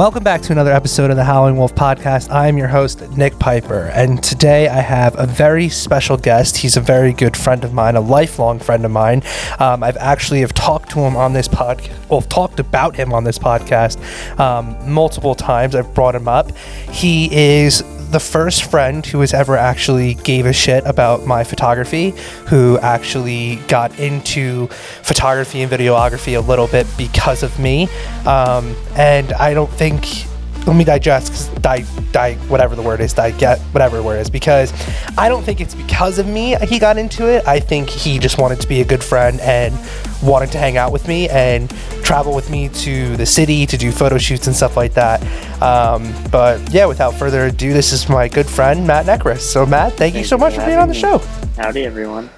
[0.00, 2.30] Welcome back to another episode of the Howling Wolf podcast.
[2.30, 6.56] I am your host, Nick Piper, and today I have a very special guest.
[6.56, 9.22] He's a very good friend of mine, a lifelong friend of mine.
[9.58, 13.24] Um, I've actually have talked to him on this podcast, well, talked about him on
[13.24, 14.00] this podcast
[14.40, 15.74] um, multiple times.
[15.74, 16.56] I've brought him up.
[16.90, 22.10] He is the first friend who has ever actually gave a shit about my photography,
[22.48, 24.66] who actually got into
[25.02, 27.88] photography and videography a little bit because of me.
[28.26, 30.26] Um, and I don't think
[30.66, 34.72] let me digest die die whatever the word is get whatever the word is because
[35.18, 37.46] i don't think it's because of me he got into it.
[37.46, 39.74] I think he just wanted to be a good friend and
[40.22, 41.70] wanted to hang out with me and
[42.02, 45.20] travel with me to the city to do photo shoots and stuff like that.
[45.62, 49.40] Um, but yeah without further ado this is my good friend matt necris.
[49.40, 51.18] So matt thank, thank you so much for being on the show.
[51.56, 52.30] Howdy everyone.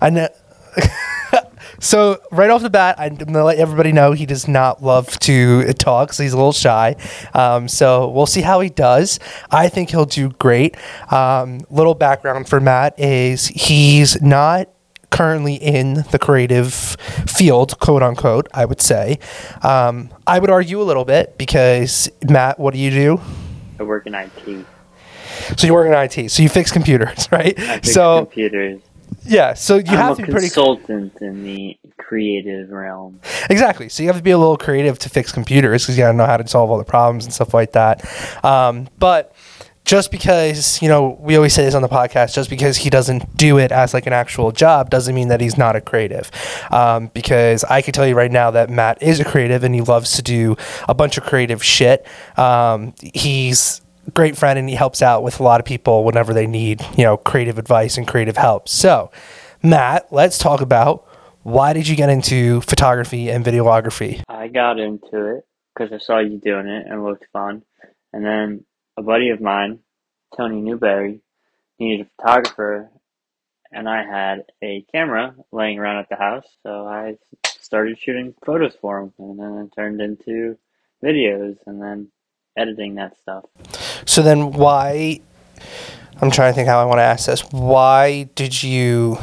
[0.00, 0.28] I know
[1.78, 5.72] so right off the bat, I'm gonna let everybody know he does not love to
[5.74, 6.96] talk, so he's a little shy.
[7.34, 9.18] Um, so we'll see how he does.
[9.50, 10.76] I think he'll do great.
[11.12, 14.68] Um, little background for Matt is he's not
[15.10, 18.48] currently in the creative field, quote unquote.
[18.52, 19.18] I would say.
[19.62, 23.20] Um, I would argue a little bit because Matt, what do you do?
[23.78, 24.66] I work in IT.
[25.56, 26.30] So you work in IT.
[26.30, 27.58] So you fix computers, right?
[27.58, 28.80] I fix so computers.
[29.26, 33.20] Yeah, so you I'm have to be pretty consultant in the creative realm.
[33.50, 33.88] Exactly.
[33.88, 36.16] So you have to be a little creative to fix computers because you got to
[36.16, 38.04] know how to solve all the problems and stuff like that.
[38.44, 39.34] Um, but
[39.86, 43.36] just because you know we always say this on the podcast just because he doesn't
[43.36, 46.30] do it as like an actual job doesn't mean that he's not a creative
[46.72, 49.80] um, because i can tell you right now that matt is a creative and he
[49.80, 50.56] loves to do
[50.88, 52.04] a bunch of creative shit
[52.36, 53.80] um, he's
[54.14, 57.04] great friend and he helps out with a lot of people whenever they need, you
[57.04, 58.68] know, creative advice and creative help.
[58.68, 59.10] So,
[59.62, 61.06] Matt, let's talk about
[61.42, 64.22] why did you get into photography and videography?
[64.28, 67.62] I got into it because I saw you doing it and it looked fun.
[68.12, 68.64] And then
[68.96, 69.80] a buddy of mine,
[70.36, 71.20] Tony Newberry,
[71.78, 72.90] needed a photographer
[73.72, 77.16] and I had a camera laying around at the house, so I
[77.60, 80.56] started shooting photos for him and then it turned into
[81.04, 82.10] videos and then
[82.56, 83.44] editing that stuff.
[84.06, 85.20] So then why
[86.20, 87.40] I'm trying to think how I want to ask this.
[87.50, 89.18] Why did you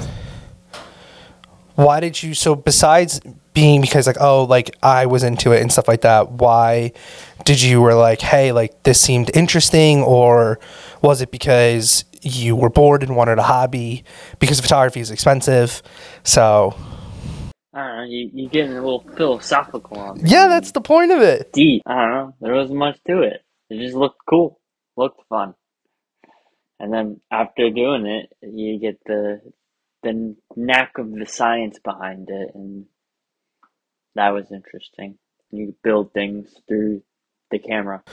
[1.75, 3.19] why did you so besides
[3.53, 6.91] being because like oh like I was into it and stuff like that, why
[7.45, 10.59] did you were like, hey, like this seemed interesting or
[11.01, 14.03] was it because you were bored and wanted a hobby
[14.39, 15.81] because photography is expensive?
[16.23, 16.75] So
[17.73, 20.29] I don't know, you, you getting a little philosophical on me.
[20.29, 21.51] Yeah, that's the point of it.
[21.53, 21.81] Deep.
[21.85, 22.35] I don't know.
[22.39, 23.41] There wasn't much to it.
[23.69, 24.59] It just looked cool.
[24.95, 25.55] Looked fun.
[26.79, 29.41] And then after doing it, you get the
[30.03, 32.85] the knack of the science behind it and
[34.15, 35.17] that was interesting.
[35.49, 37.01] You build things through
[37.51, 38.03] the camera.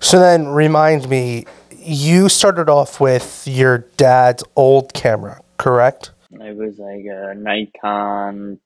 [0.00, 1.46] So then remind me,
[1.76, 6.12] you started off with your dad's old camera, correct?
[6.30, 8.60] It was like a Nikon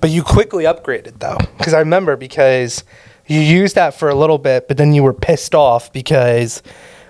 [0.00, 2.84] but you quickly upgraded though, because I remember because
[3.26, 6.62] you used that for a little bit, but then you were pissed off because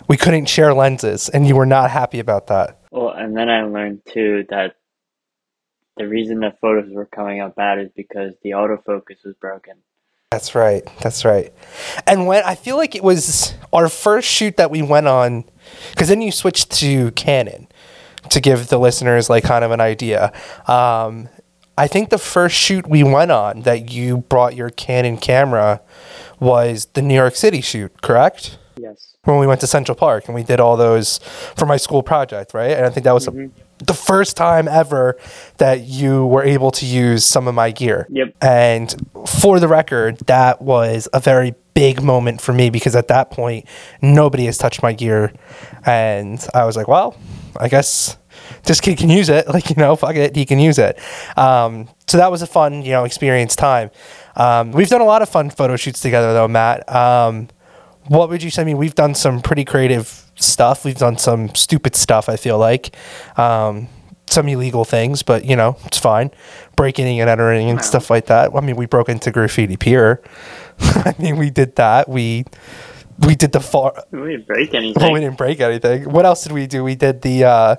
[0.08, 2.78] we couldn't share lenses, and you were not happy about that.
[2.90, 4.76] Well, and then I learned too that
[5.96, 9.74] the reason the photos were coming out bad is because the autofocus was broken.
[10.30, 10.82] That's right.
[11.00, 11.52] That's right.
[12.06, 15.44] And when I feel like it was our first shoot that we went on,
[15.90, 17.68] because then you switched to Canon
[18.30, 20.32] to give the listeners like kind of an idea.
[20.66, 21.28] Um,
[21.76, 25.80] I think the first shoot we went on that you brought your Canon camera
[26.38, 28.58] was the New York City shoot, correct?
[28.76, 29.16] Yes.
[29.24, 31.18] When we went to Central Park and we did all those
[31.56, 32.72] for my school project, right?
[32.72, 33.56] And I think that was mm-hmm.
[33.80, 35.16] a, the first time ever
[35.58, 38.06] that you were able to use some of my gear.
[38.10, 38.34] Yep.
[38.42, 43.30] And for the record, that was a very big moment for me because at that
[43.30, 43.66] point,
[44.02, 45.32] nobody has touched my gear.
[45.86, 47.16] And I was like, well,
[47.56, 48.16] I guess
[48.64, 49.46] this kid can use it.
[49.52, 50.98] Like, you know, fuck it, he can use it.
[51.36, 53.90] Um, so that was a fun, you know, experience time.
[54.34, 56.90] Um, we've done a lot of fun photo shoots together, though, Matt.
[56.90, 57.48] Um,
[58.06, 58.62] what would you say?
[58.62, 60.86] I mean, we've done some pretty creative stuff.
[60.86, 62.96] We've done some stupid stuff, I feel like.
[63.36, 63.88] Um,
[64.30, 66.30] some illegal things, but, you know, it's fine.
[66.74, 68.52] Breaking and entering and stuff like that.
[68.54, 70.22] I mean, we broke into Graffiti Pier.
[70.80, 72.08] I mean, we did that.
[72.08, 72.46] We
[73.26, 73.92] we did the far.
[74.10, 75.02] We didn't break anything.
[75.02, 76.10] Well, we didn't break anything.
[76.10, 76.82] What else did we do?
[76.82, 77.76] We did the uh,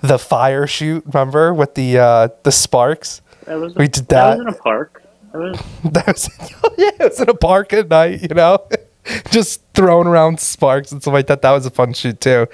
[0.00, 1.04] the fire shoot.
[1.06, 3.22] Remember with the uh, the sparks?
[3.44, 4.36] That was we did that.
[4.36, 5.02] That was in a park.
[5.32, 5.62] That was.
[5.92, 6.90] that was yeah.
[7.00, 8.22] It was in a park at night.
[8.22, 8.66] You know,
[9.30, 11.42] just throwing around sparks and stuff like that.
[11.42, 12.46] That was a fun shoot too.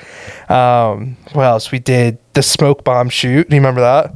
[0.48, 1.70] Um, what else?
[1.70, 3.48] We did the smoke bomb shoot.
[3.48, 4.14] Do you remember that?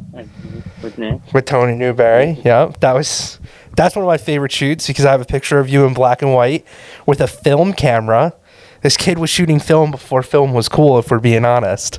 [0.82, 1.20] With Nick.
[1.32, 2.40] With Tony Newberry.
[2.44, 3.40] Yeah, that was
[3.76, 6.22] That's one of my favorite shoots because I have a picture of you in black
[6.22, 6.66] and white
[7.06, 8.34] with a film camera.
[8.82, 11.98] This kid was shooting film before film was cool, if we're being honest.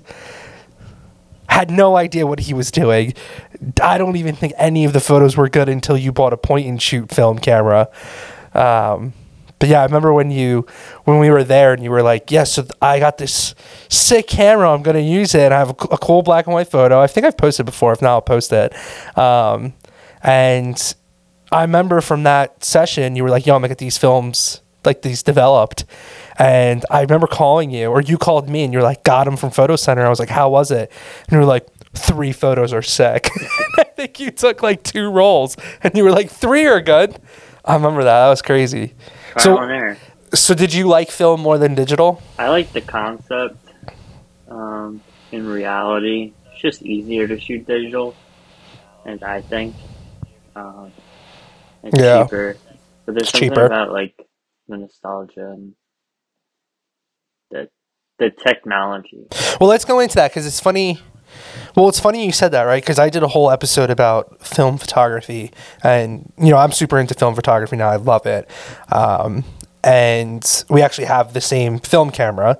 [1.49, 3.13] Had no idea what he was doing.
[3.81, 6.67] I don't even think any of the photos were good until you bought a point
[6.67, 7.89] and shoot film camera.
[8.53, 9.13] Um,
[9.59, 10.67] but yeah, I remember when you
[11.05, 13.55] when we were there and you were like, "Yes, yeah, so I got this
[13.89, 14.71] sick camera.
[14.71, 15.51] I'm gonna use it.
[15.51, 17.01] I have a, a, cool black and white photo.
[17.01, 17.91] I think I've posted before.
[17.91, 18.73] If not, I'll post it."
[19.17, 19.73] Um,
[20.21, 20.95] and
[21.51, 25.01] I remember from that session, you were like, "Yo, I'm gonna get these films like
[25.01, 25.85] these developed."
[26.39, 29.49] And I remember calling you, or you called me, and you're like, "Got them from
[29.49, 30.91] Photo Center." I was like, "How was it?"
[31.23, 31.67] And you were like,
[31.97, 33.29] three photos are sick.
[33.77, 37.17] I think you took like two rolls, and you were like, three are good.
[37.65, 38.23] I remember that.
[38.23, 38.93] That was crazy.
[39.37, 39.95] so,
[40.33, 42.21] so did you like film more than digital?
[42.37, 43.57] I like the concept.
[44.47, 45.01] Um,
[45.31, 48.15] in reality, it's just easier to shoot digital,
[49.05, 49.75] and I think
[50.55, 50.91] um,
[51.83, 52.23] it's yeah.
[52.23, 52.55] cheaper.
[53.05, 53.65] But there's it's something cheaper.
[53.65, 54.15] about like
[54.67, 55.73] the nostalgia and
[57.51, 57.69] the
[58.19, 59.27] the technology.
[59.59, 60.99] Well, let's go into that because it's funny.
[61.75, 62.81] Well, it's funny you said that, right?
[62.81, 65.51] Because I did a whole episode about film photography,
[65.83, 67.89] and you know I'm super into film photography now.
[67.89, 68.49] I love it,
[68.91, 69.43] um,
[69.83, 72.57] and we actually have the same film camera.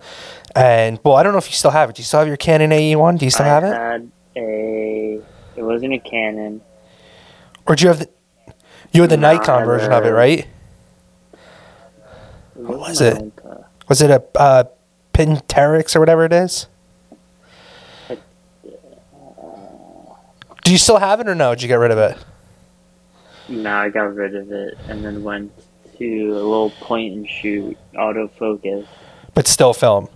[0.56, 1.96] And well, I don't know if you still have it.
[1.96, 3.18] Do you still have your Canon AE one?
[3.18, 3.74] Do you still I have it?
[3.74, 5.22] Had a.
[5.56, 6.62] It wasn't a Canon.
[7.66, 8.10] Or do you have the?
[8.92, 10.48] You had the Nikon version of it, right?
[12.54, 13.34] What was it?
[13.88, 14.64] Was it a uh,
[15.18, 16.68] Pentax or whatever it is?
[20.64, 21.56] Do you still have it or no?
[21.56, 22.18] Did you get rid of it?
[23.50, 25.52] No, I got rid of it and then went
[25.98, 28.86] to a little point and shoot autofocus.
[29.34, 30.10] But still film.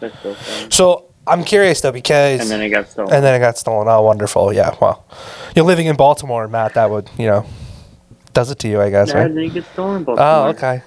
[0.00, 0.70] But still film.
[0.70, 3.12] So I'm curious though because and then it got stolen.
[3.12, 3.86] And then it got stolen.
[3.88, 4.52] Oh, wonderful!
[4.52, 5.04] Yeah, well,
[5.54, 6.74] you're living in Baltimore, Matt.
[6.74, 7.46] That would you know
[8.32, 9.08] does it to you, I guess.
[9.08, 9.28] Yeah, right?
[9.28, 10.28] didn't get stolen in Baltimore.
[10.28, 10.82] Oh, okay.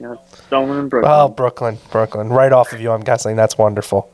[0.00, 0.14] Yeah,
[0.48, 0.90] Brooklyn.
[1.04, 2.90] Oh, Brooklyn, Brooklyn, right off of you.
[2.90, 4.10] I'm guessing that's wonderful.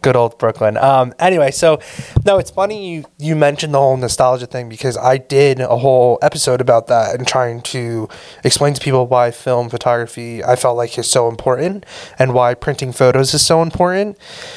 [0.00, 0.78] Good old Brooklyn.
[0.78, 1.78] Um, anyway, so
[2.24, 6.18] no, it's funny you you mentioned the whole nostalgia thing because I did a whole
[6.22, 8.08] episode about that and trying to
[8.44, 11.84] explain to people why film photography I felt like is so important
[12.18, 14.16] and why printing photos is so important.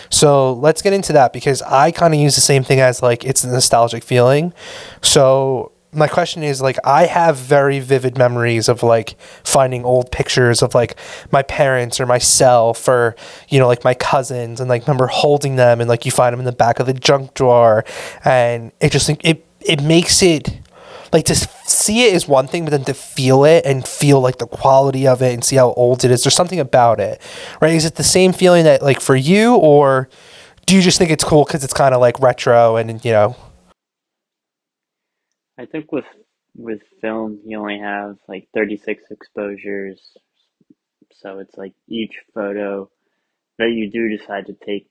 [0.09, 3.25] So let's get into that because I kind of use the same thing as like
[3.25, 4.53] it's a nostalgic feeling.
[5.01, 10.61] So my question is like I have very vivid memories of like finding old pictures
[10.61, 10.95] of like
[11.31, 13.15] my parents or myself or
[13.47, 16.39] you know like my cousins and like remember holding them and like you find them
[16.39, 17.83] in the back of the junk drawer.
[18.23, 20.59] And it just it it makes it
[21.11, 24.37] like to see it is one thing but then to feel it and feel like
[24.37, 27.19] the quality of it and see how old it is there's something about it
[27.61, 27.73] right?
[27.73, 30.07] Is it the same feeling that like for you or
[30.67, 33.35] do you just think it's cool because it's kind of like retro and you know
[35.59, 36.05] I think with
[36.55, 39.99] with film, you only have like 36 exposures,
[41.11, 42.89] so it's like each photo
[43.57, 44.87] that you do decide to take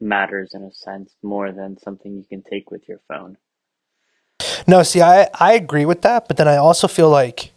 [0.00, 3.36] matters in a sense more than something you can take with your phone.
[4.66, 7.52] No, see, I I agree with that, but then I also feel like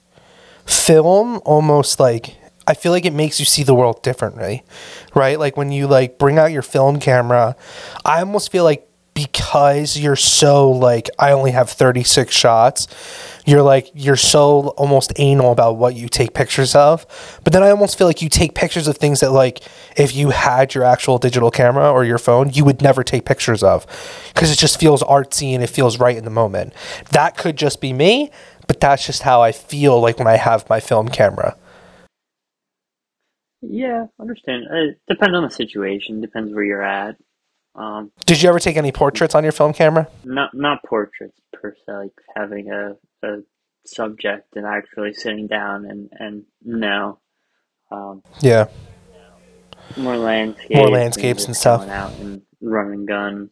[0.66, 2.36] film almost like
[2.68, 4.66] I feel like it makes you see the world differently,
[5.14, 5.40] right?
[5.40, 7.56] Like when you like bring out your film camera,
[8.04, 12.88] I almost feel like because you're so like I only have 36 shots
[13.46, 17.06] you're like you're so almost anal about what you take pictures of.
[17.44, 19.62] But then I almost feel like you take pictures of things that like
[19.96, 23.64] if you had your actual digital camera or your phone you would never take pictures
[23.64, 23.86] of
[24.34, 26.74] because it just feels artsy and it feels right in the moment.
[27.12, 28.32] That could just be me
[28.68, 31.56] but that's just how I feel like when I have my film camera.
[33.62, 34.66] Yeah understand.
[34.72, 37.16] Uh, it depends on the situation depends where you're at
[37.76, 40.08] um, Did you ever take any portraits on your film camera?
[40.24, 43.38] Not not portraits per se, like having a, a
[43.86, 47.20] subject and actually sitting down and and no.
[47.92, 48.68] Um, yeah.
[49.98, 50.76] More landscapes.
[50.76, 51.88] More landscapes and, and stuff.
[51.88, 53.50] Out and running gun,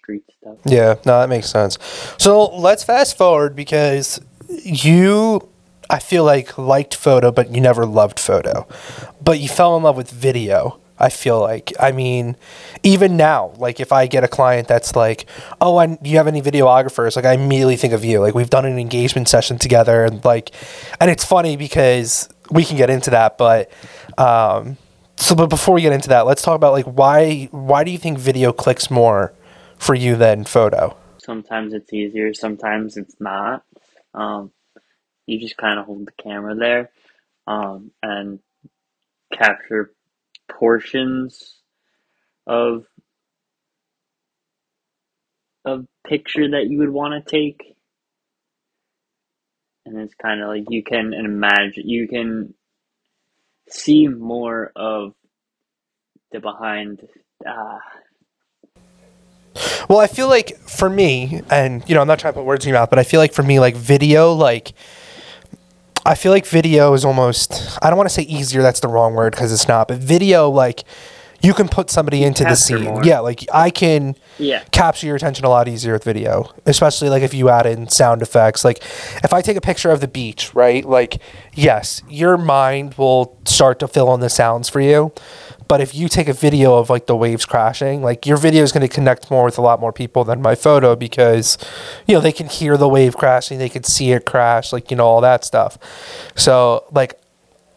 [0.00, 0.56] street stuff.
[0.64, 1.78] Yeah, no, that makes sense.
[2.18, 5.48] So let's fast forward because you
[5.88, 8.66] I feel like liked photo, but you never loved photo.
[9.22, 10.80] But you fell in love with video.
[10.98, 11.72] I feel like.
[11.78, 12.36] I mean,
[12.82, 15.26] even now, like if I get a client that's like,
[15.60, 18.20] "Oh, and you have any videographers?" Like I immediately think of you.
[18.20, 20.52] Like we've done an engagement session together, and like,
[21.00, 23.70] and it's funny because we can get into that, but
[24.18, 24.76] um,
[25.16, 27.98] so but before we get into that, let's talk about like why why do you
[27.98, 29.32] think video clicks more
[29.78, 30.96] for you than photo?
[31.18, 33.64] Sometimes it's easier, sometimes it's not.
[34.14, 34.52] Um,
[35.26, 36.90] you just kind of hold the camera there
[37.46, 38.38] um, and
[39.32, 39.92] capture
[40.48, 41.60] portions
[42.46, 42.84] of
[45.64, 47.76] a picture that you would want to take
[49.86, 52.52] and it's kind of like you can imagine, you can
[53.68, 55.14] see more of
[56.32, 57.00] the behind.
[57.46, 57.78] Uh,
[59.88, 62.66] Well, I feel like for me, and you know, I'm not trying to put words
[62.66, 64.72] in your mouth, but I feel like for me, like video, like
[66.06, 69.14] I feel like video is almost I don't want to say easier, that's the wrong
[69.14, 70.84] word because it's not, but video like
[71.42, 72.84] you can put somebody into the scene.
[72.84, 73.04] more.
[73.04, 77.22] Yeah, like I can yeah, capture your attention a lot easier with video, especially like
[77.22, 78.64] if you add in sound effects.
[78.64, 78.78] Like
[79.22, 80.84] if I take a picture of the beach, right?
[80.84, 81.20] Like
[81.54, 85.12] yes, your mind will start to fill in the sounds for you.
[85.68, 88.72] But if you take a video of like the waves crashing, like your video is
[88.72, 91.58] going to connect more with a lot more people than my photo because
[92.06, 94.96] you know, they can hear the wave crashing, they can see it crash, like you
[94.96, 95.78] know all that stuff.
[96.36, 97.18] So, like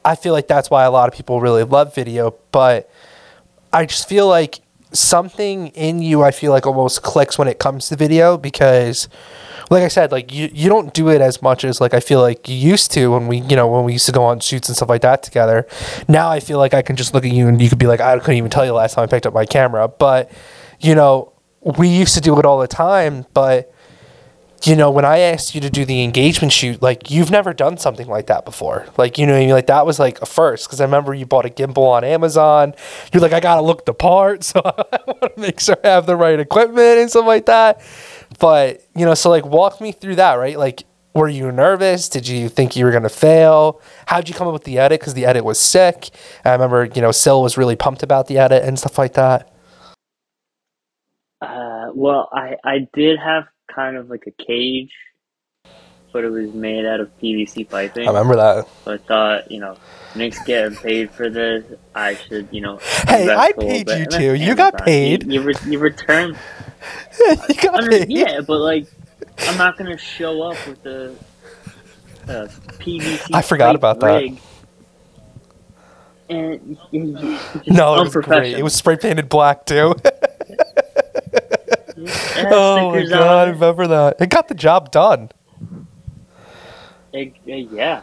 [0.06, 2.90] I feel like that's why a lot of people really love video, but
[3.74, 4.60] I just feel like
[4.92, 9.08] something in you I feel like almost clicks when it comes to video because
[9.70, 12.22] like I said, like you, you don't do it as much as like I feel
[12.22, 14.68] like you used to when we you know when we used to go on shoots
[14.68, 15.68] and stuff like that together.
[16.08, 18.02] Now I feel like I can just look at you and you could be like
[18.02, 20.32] I couldn't even tell you last time I picked up my camera, but
[20.80, 23.74] you know we used to do it all the time, but
[24.66, 27.78] you know, when I asked you to do the engagement shoot, like you've never done
[27.78, 28.86] something like that before.
[28.98, 29.50] Like, you know, I mean?
[29.50, 32.74] like that was like a first because I remember you bought a gimbal on Amazon.
[33.14, 36.06] You're like, I gotta look the part, so I want to make sure I have
[36.06, 37.82] the right equipment and stuff like that.
[38.40, 40.58] But you know, so like, walk me through that, right?
[40.58, 42.10] Like, were you nervous?
[42.10, 43.82] Did you think you were gonna fail?
[44.08, 45.00] How'd you come up with the edit?
[45.00, 46.10] Because the edit was sick.
[46.44, 49.54] I remember, you know, Sil was really pumped about the edit and stuff like that.
[51.42, 54.94] Uh, well, I I did have kind of like a cage,
[56.14, 58.06] but it was made out of PVC piping.
[58.08, 58.68] I remember that.
[58.86, 59.78] So I thought, you know,
[60.16, 61.66] Nick's getting paid for this.
[61.96, 62.80] I should, you know.
[63.08, 64.34] Hey, I paid you And too.
[64.36, 65.24] You got paid.
[65.26, 66.38] You, you, re- you return.
[67.50, 68.10] you got Under, paid.
[68.10, 68.88] yeah, but like,
[69.40, 71.16] I'm not gonna show up with a,
[72.28, 72.48] a
[72.80, 73.30] PVC.
[73.34, 74.08] I forgot about that.
[74.08, 74.40] rig
[76.30, 78.58] And you just No, it was great.
[78.58, 79.96] It was spray painted black too.
[82.48, 83.54] It oh my god, I it.
[83.54, 84.22] remember that.
[84.22, 85.30] It got the job done.
[87.14, 88.02] It- uh, yeah,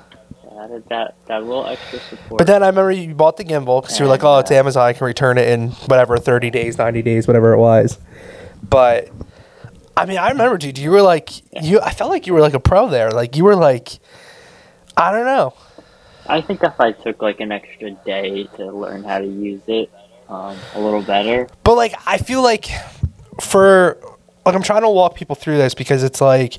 [0.60, 2.38] added that that little extra support.
[2.38, 4.84] But then I remember you bought the gimbal because you were like, "Oh, it's Amazon.
[4.86, 7.98] I can return it in whatever, thirty days, ninety days, whatever it was."
[8.68, 9.10] But
[9.96, 10.78] I mean, I remember, dude.
[10.78, 11.30] You were like,
[11.62, 11.80] you.
[11.80, 13.10] I felt like you were like a pro there.
[13.10, 13.98] Like you were like,
[14.96, 15.54] I don't know.
[16.28, 19.90] I think if I took like an extra day to learn how to use it
[20.28, 22.66] um, a little better, But like, I feel like
[23.40, 23.98] for
[24.46, 26.58] like I'm trying to walk people through this because it's like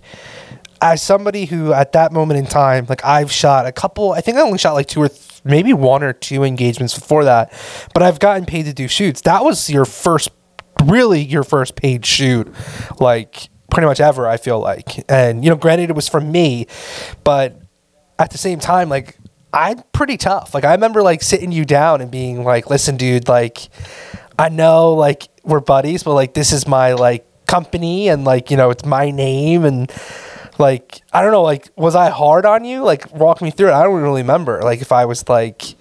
[0.81, 4.11] as somebody who at that moment in time, like I've shot a couple.
[4.11, 7.23] I think I only shot like two or th- maybe one or two engagements before
[7.23, 7.51] that,
[7.93, 9.21] but I've gotten paid to do shoots.
[9.21, 10.29] That was your first,
[10.83, 12.53] really your first paid shoot,
[12.99, 14.27] like pretty much ever.
[14.27, 16.67] I feel like, and you know, granted it was for me,
[17.23, 17.59] but
[18.19, 19.17] at the same time, like
[19.53, 20.53] I'm pretty tough.
[20.53, 23.69] Like I remember like sitting you down and being like, "Listen, dude, like
[24.37, 28.57] I know like we're buddies, but like this is my like company and like you
[28.57, 29.91] know it's my name and
[30.59, 32.83] like I don't know like was I hard on you?
[32.83, 33.73] Like walk me through it.
[33.73, 35.75] I don't really remember like if I was like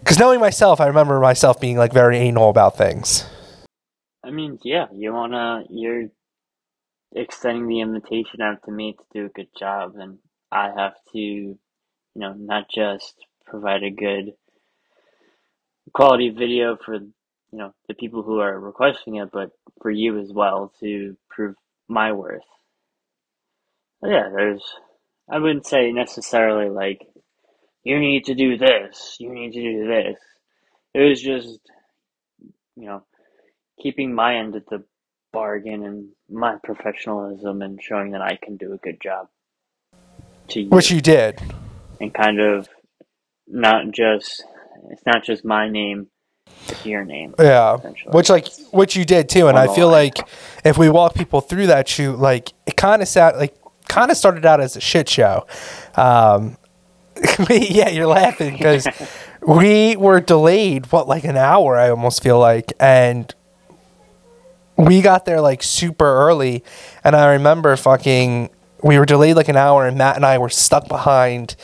[0.00, 3.24] because knowing myself, I remember myself being like very anal about things.
[4.24, 6.08] I mean, yeah, you wanna you're
[7.14, 10.18] extending the invitation out to me to do a good job, and
[10.50, 11.58] I have to, you
[12.14, 13.14] know, not just
[13.46, 14.32] provide a good
[15.92, 17.10] quality video for you
[17.52, 21.54] know the people who are requesting it, but for you as well to prove
[21.88, 22.42] my worth.
[24.00, 24.62] But yeah, there's
[25.28, 27.06] I wouldn't say necessarily like
[27.84, 30.18] you need to do this, you need to do this.
[30.94, 31.60] It was just
[32.76, 33.02] you know
[33.82, 34.84] keeping my end of the
[35.32, 39.28] bargain and my professionalism and showing that I can do a good job
[40.48, 41.40] to you Which you did.
[42.00, 42.68] and kind of
[43.46, 44.44] not just
[44.90, 46.08] it's not just my name
[46.84, 47.76] your name Yeah,
[48.12, 50.04] which like which you did too, and I feel line.
[50.04, 50.28] like
[50.64, 53.54] if we walk people through that shoot, like it kind of sat like
[53.88, 55.46] kind of started out as a shit show.
[55.96, 56.56] Um,
[57.50, 58.86] yeah, you're laughing because
[59.46, 61.76] we were delayed what like an hour.
[61.76, 63.34] I almost feel like, and
[64.76, 66.62] we got there like super early,
[67.04, 68.50] and I remember fucking
[68.82, 71.56] we were delayed like an hour, and Matt and I were stuck behind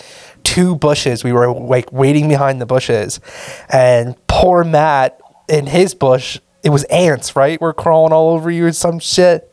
[0.47, 1.25] two bushes.
[1.25, 3.21] We were like waiting behind the bushes,
[3.69, 7.61] and poor Matt in his bush, it was ants, right?
[7.61, 9.53] We're crawling all over you or some shit,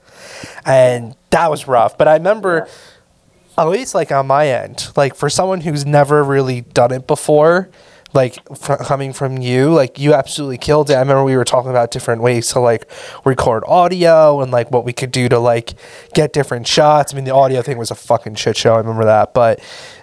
[0.66, 1.98] and that was rough.
[1.98, 2.68] But I remember.
[3.56, 7.70] At least like on my end, like for someone who's never really done it before,
[8.14, 8.44] like
[8.86, 10.96] coming from you like you absolutely killed it.
[10.96, 12.90] I remember we were talking about different ways to like
[13.26, 15.74] record audio and like what we could do to like
[16.14, 17.14] get different shots.
[17.14, 18.76] I mean the audio thing was a fucking shit show.
[18.76, 19.34] I remember that.
[19.34, 19.60] But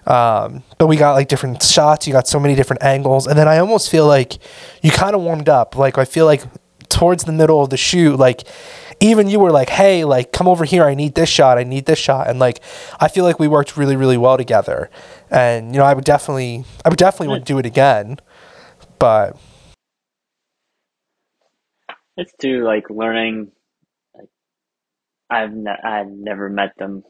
[0.06, 2.06] um but we got like different shots.
[2.06, 3.26] You got so many different angles.
[3.26, 4.38] And then i almost feel like
[4.82, 5.76] you kind of warmed up.
[5.76, 6.42] Like i feel like
[6.88, 8.42] towards the middle of the shoot like
[9.00, 11.86] even you were like hey like come over here i need this shot i need
[11.86, 12.28] this shot.
[12.28, 12.60] And like
[13.00, 14.90] i feel like we worked really really well together.
[15.30, 18.18] And you know i would definitely i would definitely would do it again
[18.98, 19.36] but
[22.16, 23.52] It's too like learning.
[24.14, 24.28] Like
[25.30, 27.04] I've ne- I had never met them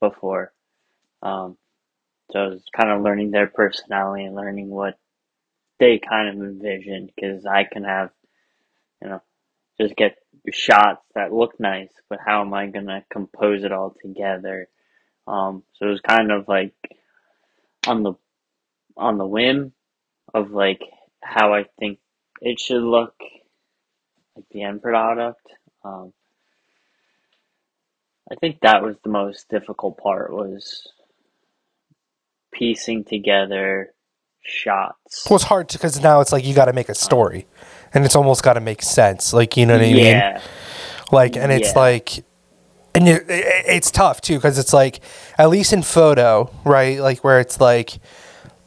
[0.00, 0.52] before,
[1.22, 1.58] um,
[2.32, 4.98] so I was kind of learning their personality and learning what
[5.78, 8.10] they kind of envisioned because I can have,
[9.02, 9.22] you know,
[9.80, 10.16] just get
[10.52, 14.68] shots that look nice, but how am I gonna compose it all together?
[15.26, 16.74] Um, so it was kind of like
[17.86, 18.14] on the
[18.96, 19.72] on the whim
[20.32, 20.80] of like
[21.22, 21.98] how I think
[22.40, 23.14] it should look,
[24.36, 25.46] like the end product.
[25.84, 26.12] Um,
[28.30, 30.88] I think that was the most difficult part was
[32.52, 33.92] piecing together
[34.42, 35.26] shots.
[35.28, 37.46] well it's hard because now it's like you got to make a story
[37.94, 39.96] and it's almost got to make sense like you know what i mean?
[40.04, 40.40] Yeah,
[41.12, 41.78] like and it's Yeah.
[41.80, 42.24] like
[42.94, 45.00] and you, it, it's tough too because it's like
[45.38, 47.98] at least in photo right like where it's like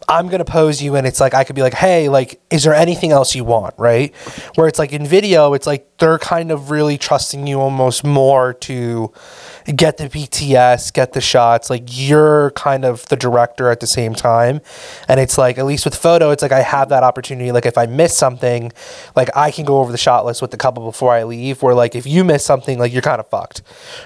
[0.08, 2.74] i'm gonna pose you and it's like i could be like hey like is there
[2.74, 3.76] anything else you want?
[3.78, 4.16] Right?
[4.56, 8.54] Where it's like in video it's like they're kind of really trusting you almost more
[8.54, 9.12] to
[9.76, 14.14] get the bts get the shots like you're kind of the director at the same
[14.14, 14.62] time.
[15.08, 17.52] And it's like at least with photo it's like i have that opportunity.
[17.52, 18.72] Like if i miss something
[19.16, 21.76] like i can go over the shot list with the couple before i leave where
[21.76, 23.62] like if you miss something like you're kind of fucked.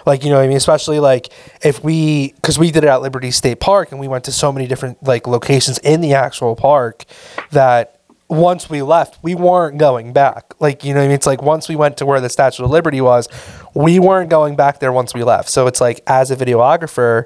[0.06, 0.58] Like you know what i mean?
[0.58, 1.30] Especially like
[1.64, 4.52] if we because we did it at liberty state park and we went to so
[4.52, 7.06] many different like locations in the actual park
[7.52, 8.00] that
[8.34, 10.54] once we left, we weren't going back.
[10.60, 11.12] Like, you know I mean?
[11.12, 13.30] It's like once we went to where the Statue of Liberty was,
[13.74, 15.50] we weren't going back there once we left.
[15.50, 17.26] So it's like, as a videographer,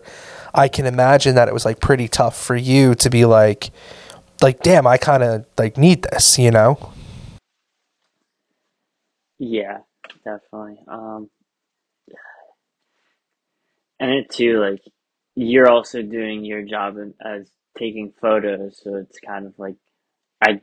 [0.54, 3.72] I can imagine that it was like pretty tough for you to be like,
[4.42, 6.94] like, damn, I kind of like need this, you know?
[9.40, 9.80] yeah,
[10.24, 10.80] definitely.
[10.88, 11.30] Um,
[14.00, 14.82] and it too, like
[15.36, 19.76] you're also doing your job as taking photos, so it's kind of like
[20.42, 20.62] I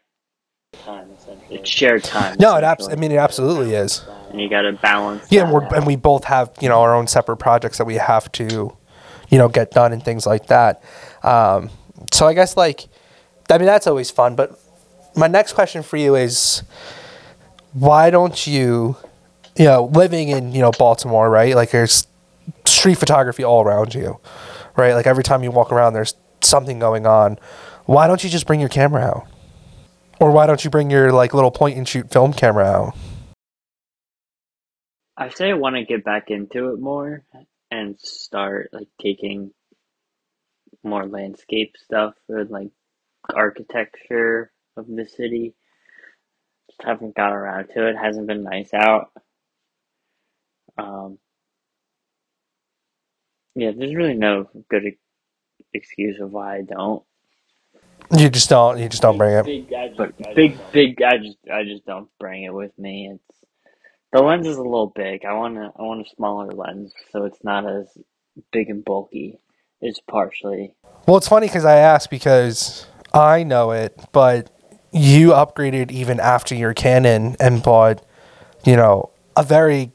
[0.83, 1.57] time essentially.
[1.57, 2.37] It's shared time.
[2.39, 4.05] No, it abs- I mean, it absolutely is.
[4.31, 5.27] and you got to balance.
[5.31, 7.95] Yeah, and we're and we both have you know our own separate projects that we
[7.97, 8.77] have to,
[9.29, 10.83] you know, get done and things like that.
[11.23, 11.71] Um,
[12.13, 12.87] so I guess like,
[13.51, 14.35] I mean that's always fun.
[14.37, 14.59] But
[15.17, 16.63] my next question for you is,
[17.73, 18.97] why don't you,
[19.57, 21.55] you know, living in you know Baltimore, right?
[21.55, 22.07] Like there's
[22.65, 24.19] street photography all around you,
[24.77, 24.95] right?
[24.95, 27.39] Like every time you walk around, there's something going on.
[27.87, 29.27] Why don't you just bring your camera out?
[30.21, 32.97] Or why don't you bring your like little point and shoot film camera out?
[35.17, 37.25] I say I want to get back into it more
[37.71, 39.53] and start like taking
[40.83, 42.71] more landscape stuff or like
[43.33, 45.55] architecture of the city.
[46.71, 47.97] Just haven't got around to it.
[47.97, 49.13] Hasn't been nice out.
[50.77, 51.19] Um,
[53.55, 54.95] yeah, there's really no good
[55.73, 57.05] excuse of why I don't.
[58.17, 58.79] You just don't.
[58.79, 59.45] You just don't bring it.
[59.45, 61.03] Big, but big, big.
[61.03, 63.11] I just, I just don't bring it with me.
[63.13, 63.39] It's
[64.13, 65.25] the lens is a little big.
[65.25, 67.87] I want to, I want a smaller lens, so it's not as
[68.53, 69.41] big and bulky.
[69.81, 70.75] It's partially.
[71.07, 74.51] Well, it's funny because I asked because I know it, but
[74.93, 78.07] you upgraded even after your Canon and bought,
[78.65, 79.91] you know, a very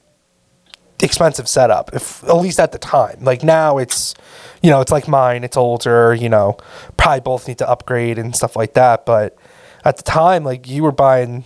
[1.01, 1.93] expensive setup.
[1.93, 4.15] If at least at the time, like now it's,
[4.61, 5.43] you know, it's like mine.
[5.43, 6.13] It's older.
[6.13, 6.57] You know,
[6.97, 9.05] probably both need to upgrade and stuff like that.
[9.05, 9.37] But
[9.85, 11.45] at the time, like you were buying.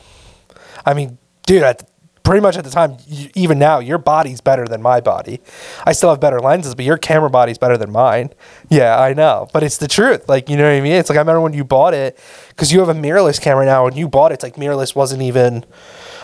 [0.86, 1.90] I mean, dude, at
[2.24, 5.42] pretty much at the time, you, even now, your body's better than my body.
[5.86, 8.32] I still have better lenses, but your camera body's better than mine.
[8.70, 10.28] Yeah, I know, but it's the truth.
[10.28, 10.94] Like, you know what I mean?
[10.94, 12.18] It's like I remember when you bought it
[12.50, 14.36] because you have a mirrorless camera now, and you bought it.
[14.36, 15.66] It's like mirrorless wasn't even.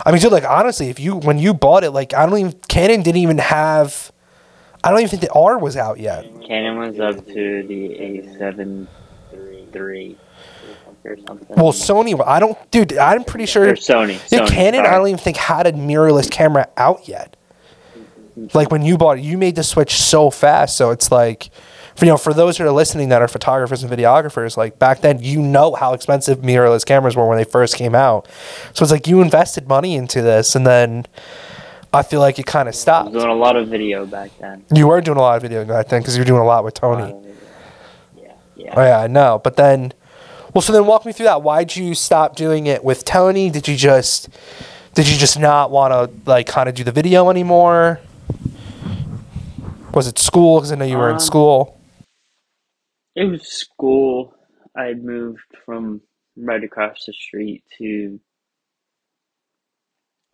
[0.05, 2.53] I mean, dude, like honestly, if you when you bought it, like I don't even
[2.67, 4.11] Canon didn't even have.
[4.81, 6.23] I don't even think the R was out yet.
[6.47, 8.87] Canon was up to the A seven
[9.73, 10.17] three
[11.03, 11.55] or something.
[11.55, 12.97] Well, Sony, I don't, dude.
[12.97, 13.69] I'm pretty sure.
[13.69, 14.19] or Sony.
[14.31, 17.35] Yeah, Sony, Canon, I don't even think had a mirrorless camera out yet.
[18.53, 20.77] Like when you bought it, you made the switch so fast.
[20.77, 21.49] So it's like,
[21.95, 25.01] for, you know, for those who are listening that are photographers and videographers, like back
[25.01, 28.27] then, you know how expensive mirrorless cameras were when they first came out.
[28.73, 31.05] So it's like you invested money into this, and then
[31.91, 33.11] I feel like it kind of stopped.
[33.11, 34.63] doing a lot of video back then.
[34.73, 36.63] You were doing a lot of video back then because you were doing a lot
[36.63, 37.11] with Tony.
[37.11, 37.35] video.
[38.15, 38.73] Yeah, yeah.
[38.77, 39.41] Oh yeah, I know.
[39.43, 39.93] But then,
[40.53, 41.43] Well, so then walk me through that.
[41.43, 43.49] Why'd you stop doing it with Tony?
[43.49, 44.29] Did you just
[44.95, 47.99] did you just not want to like kind of do the video anymore?
[49.93, 50.59] Was it school?
[50.59, 51.79] Because I know you were in Um, school.
[53.15, 54.33] It was school.
[54.75, 56.01] I had moved from
[56.37, 58.19] right across the street to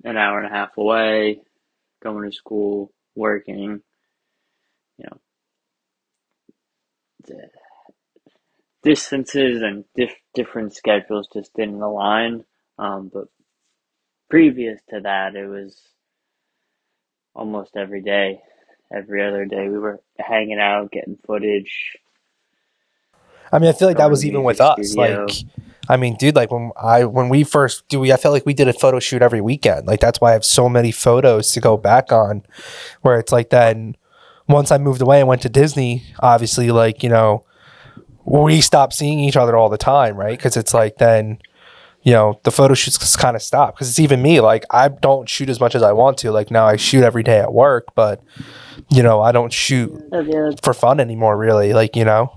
[0.04, 1.42] an hour and a half away,
[2.04, 3.82] going to school, working.
[4.98, 5.20] You know,
[8.86, 12.46] distances and dif- different schedules just didn't align.
[12.78, 13.26] Um, but
[14.30, 15.76] previous to that, it was
[17.34, 18.42] almost every day,
[18.94, 19.68] every other day.
[19.68, 21.98] We were hanging out, getting footage.
[23.52, 24.92] I mean, I feel like that was even with us.
[24.92, 25.26] studio.
[25.26, 25.36] Like,
[25.90, 28.54] I mean, dude, like when I when we first do, we I felt like we
[28.54, 29.88] did a photo shoot every weekend.
[29.88, 32.44] Like that's why I have so many photos to go back on.
[33.02, 33.96] Where it's like then,
[34.48, 37.46] once I moved away and went to Disney, obviously, like you know,
[38.26, 40.38] we stop seeing each other all the time, right?
[40.38, 41.40] Because it's like then,
[42.04, 43.76] you know, the photo shoots kind of stop.
[43.76, 44.42] Because it's even me.
[44.42, 46.32] Like I don't shoot as much as I want to.
[46.32, 48.24] Like now I shoot every day at work, but
[48.90, 51.38] you know, I don't shoot Uh, for fun anymore.
[51.38, 52.32] Really, like you know.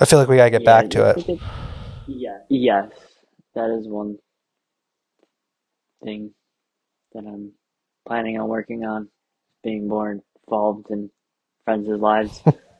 [0.00, 1.40] I feel like we gotta get Yeah, back to it.
[2.06, 2.38] Yeah.
[2.48, 2.90] Yes,
[3.54, 4.18] that is one
[6.02, 6.32] thing
[7.12, 7.52] that I'm
[8.06, 9.08] planning on working on,
[9.62, 11.10] being more involved in
[11.64, 12.42] friends' lives.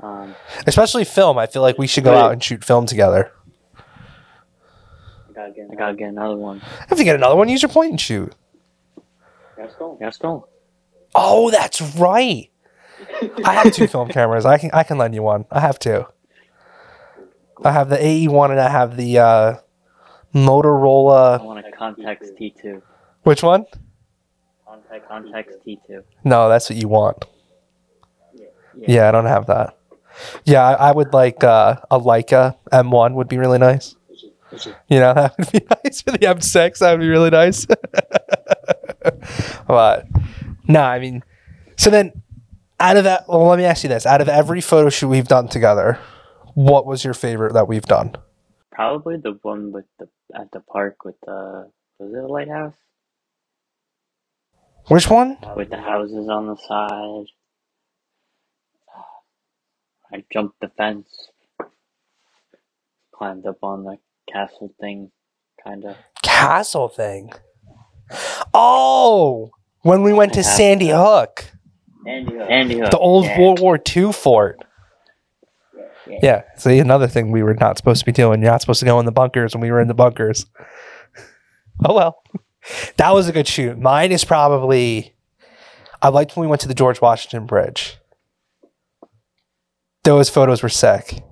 [0.00, 0.34] um,
[0.66, 1.38] Especially film.
[1.38, 3.32] I feel like we should go out and shoot film together.
[3.76, 6.62] I gotta get, I gotta get another one.
[6.90, 8.34] If you get another one, use your point and shoot.
[9.56, 9.96] Gaston.
[9.98, 10.42] Gaston.
[11.14, 12.50] Oh, that's right.
[13.44, 14.44] I have two film cameras.
[14.46, 15.46] I can I can lend you one.
[15.50, 16.06] I have two.
[17.64, 19.54] I have the AE one and I have the uh,
[20.34, 22.82] I want a Contax T2.
[23.22, 23.64] Which one?
[24.68, 26.02] Contax, Contax T2.
[26.24, 27.24] No, that's what you want.
[28.34, 28.46] Yeah.
[28.76, 29.77] Yeah, I don't have that.
[30.44, 33.94] Yeah, I, I would like uh, a Leica M1 would be really nice.
[34.88, 36.78] You know, that would be nice for the M6.
[36.78, 37.66] That would be really nice.
[39.66, 40.06] but
[40.66, 41.22] no, I mean,
[41.76, 42.22] so then
[42.80, 45.28] out of that, well, let me ask you this: out of every photo shoot we've
[45.28, 45.98] done together,
[46.54, 48.14] what was your favorite that we've done?
[48.72, 52.76] Probably the one with the at the park with the was it a lighthouse
[54.86, 55.36] Which one?
[55.56, 57.26] with the houses on the side.
[60.12, 61.28] I jumped the fence,
[63.14, 63.96] climbed up on the
[64.32, 65.10] castle thing,
[65.62, 65.96] kind of.
[66.22, 67.30] Castle thing.
[68.54, 69.50] Oh,
[69.82, 70.88] when we went to I have Sandy.
[70.88, 71.44] Hook,
[72.06, 72.46] Andy Hook.
[72.50, 72.90] Andy Hook.
[72.90, 73.38] the old yeah.
[73.38, 74.60] World War II fort.
[76.06, 76.18] Yeah.
[76.22, 76.42] Yeah.
[76.56, 78.40] See, another thing we were not supposed to be doing.
[78.40, 80.46] You're not supposed to go in the bunkers when we were in the bunkers.
[81.84, 82.24] Oh well.
[82.96, 83.78] That was a good shoot.
[83.78, 85.14] Mine is probably
[86.02, 87.98] I liked when we went to the George Washington Bridge.
[90.04, 91.22] Those photos were sick.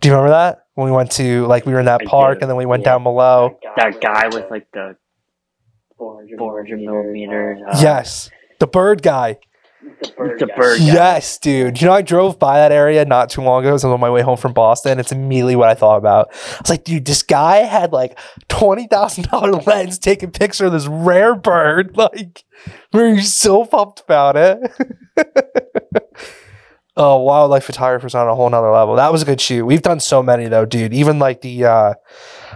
[0.00, 0.64] Do you remember that?
[0.74, 2.66] When we went to like we were in that I park do, and then we
[2.66, 2.92] went yeah.
[2.92, 3.58] down below.
[3.76, 4.96] That guy with like the
[5.98, 7.60] 400 millimeters.
[7.66, 8.30] Uh, yes.
[8.60, 9.38] The bird guy.
[10.00, 10.84] The bird guy.
[10.84, 11.80] Yes, dude.
[11.80, 13.70] You know, I drove by that area not too long ago.
[13.70, 14.98] I was on my way home from Boston.
[14.98, 16.28] It's immediately what I thought about.
[16.32, 20.72] I was like, dude, this guy had like twenty thousand dollar lens taking picture of
[20.72, 21.96] this rare bird.
[21.98, 22.44] Like,
[22.92, 24.58] we were so pumped about it.
[26.98, 28.96] oh, wildlife photographers on a whole nother level.
[28.96, 29.64] That was a good shoot.
[29.64, 30.92] We've done so many though, dude.
[30.92, 31.94] Even like the uh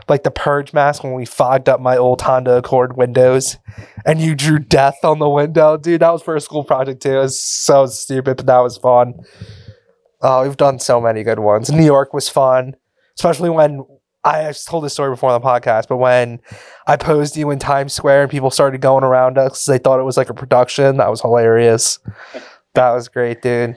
[0.08, 3.56] like the purge mask when we fogged up my old Honda Accord windows
[4.04, 6.02] and you drew death on the window, dude.
[6.02, 7.12] That was for a school project too.
[7.12, 9.14] It was so stupid, but that was fun.
[10.20, 11.70] Oh, we've done so many good ones.
[11.70, 12.74] New York was fun,
[13.16, 13.84] especially when
[14.24, 16.40] I told this story before on the podcast, but when
[16.86, 20.04] I posed you in Times Square and people started going around us, they thought it
[20.04, 21.98] was like a production, that was hilarious.
[22.74, 23.76] That was great, dude.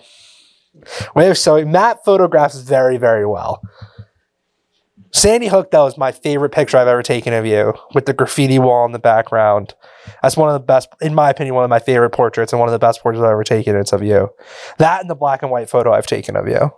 [1.16, 3.62] We have so Matt photographs very, very well.
[5.12, 8.60] Sandy Hook, though, is my favorite picture I've ever taken of you with the graffiti
[8.60, 9.74] wall in the background.
[10.22, 12.68] That's one of the best, in my opinion, one of my favorite portraits and one
[12.68, 13.78] of the best portraits I've ever taken.
[13.78, 14.30] It's of you.
[14.78, 16.70] That and the black and white photo I've taken of you.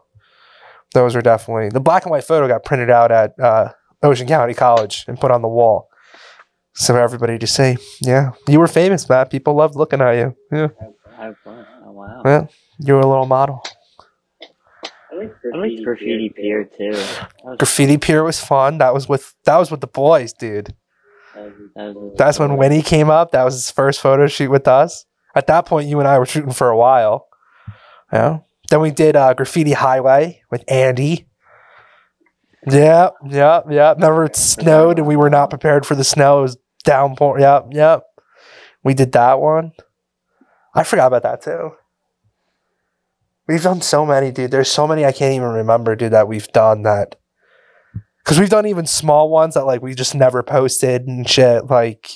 [0.93, 4.53] Those are definitely the black and white photo got printed out at uh, Ocean County
[4.53, 5.89] College and put on the wall.
[6.75, 9.31] So everybody to see, yeah, you were famous, Matt.
[9.31, 10.35] People loved looking at you.
[10.51, 10.67] Yeah,
[11.17, 12.21] I, oh, wow.
[12.23, 12.45] yeah,
[12.77, 13.63] you were a little model.
[15.53, 16.91] I like Graffiti Pier too.
[16.91, 18.77] Was, Graffiti Pier was fun.
[18.77, 20.73] That was with that was with the boys, dude.
[21.35, 23.31] that was, That's when Winnie came up.
[23.31, 25.05] That was his first photo shoot with us.
[25.35, 27.27] At that point, you and I were shooting for a while.
[28.11, 28.39] Yeah.
[28.69, 31.27] Then we did uh, Graffiti Highway with Andy.
[32.69, 33.93] Yeah, yeah, yeah.
[33.93, 36.39] Remember it snowed and we were not prepared for the snow.
[36.39, 37.39] It was downpour.
[37.39, 38.03] Yep, yep.
[38.83, 39.71] We did that one.
[40.73, 41.71] I forgot about that too.
[43.47, 44.51] We've done so many, dude.
[44.51, 47.15] There's so many I can't even remember, dude, that we've done that.
[48.23, 51.65] Because we've done even small ones that like we just never posted and shit.
[51.67, 52.09] Like,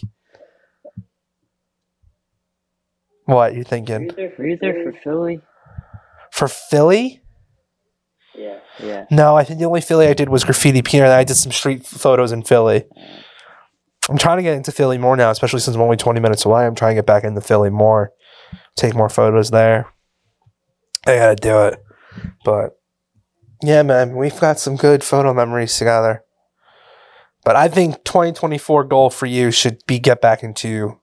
[3.26, 5.42] what you Were thinking you there, were you there for Philly?
[6.32, 7.22] for Philly?
[8.36, 8.60] Yeah.
[8.80, 9.06] Yeah.
[9.10, 11.52] No, I think the only Philly I did was Graffiti Pier, and I did some
[11.52, 12.84] street photos in Philly.
[14.10, 16.66] I'm trying to get into Philly more now, especially since I'm only 20 minutes away.
[16.66, 18.12] I'm trying to get back into Philly more,
[18.76, 19.88] take more photos there.
[21.06, 21.84] I gotta do it.
[22.44, 22.80] But
[23.62, 26.24] yeah, man, we've got some good photo memories together.
[27.44, 31.00] But I think 2024 goal for you should be get back into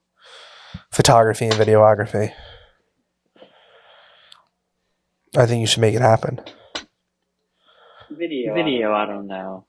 [0.91, 2.31] photography and videography.
[5.35, 6.39] I think you should make it happen.
[8.09, 8.53] Video.
[8.55, 8.93] Video.
[8.93, 9.65] I don't know.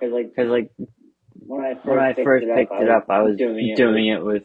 [0.00, 0.70] Cause like, Cause like
[1.46, 3.74] when I first, when I picked, first it picked up, it up, I was doing
[3.76, 4.42] doing, it it with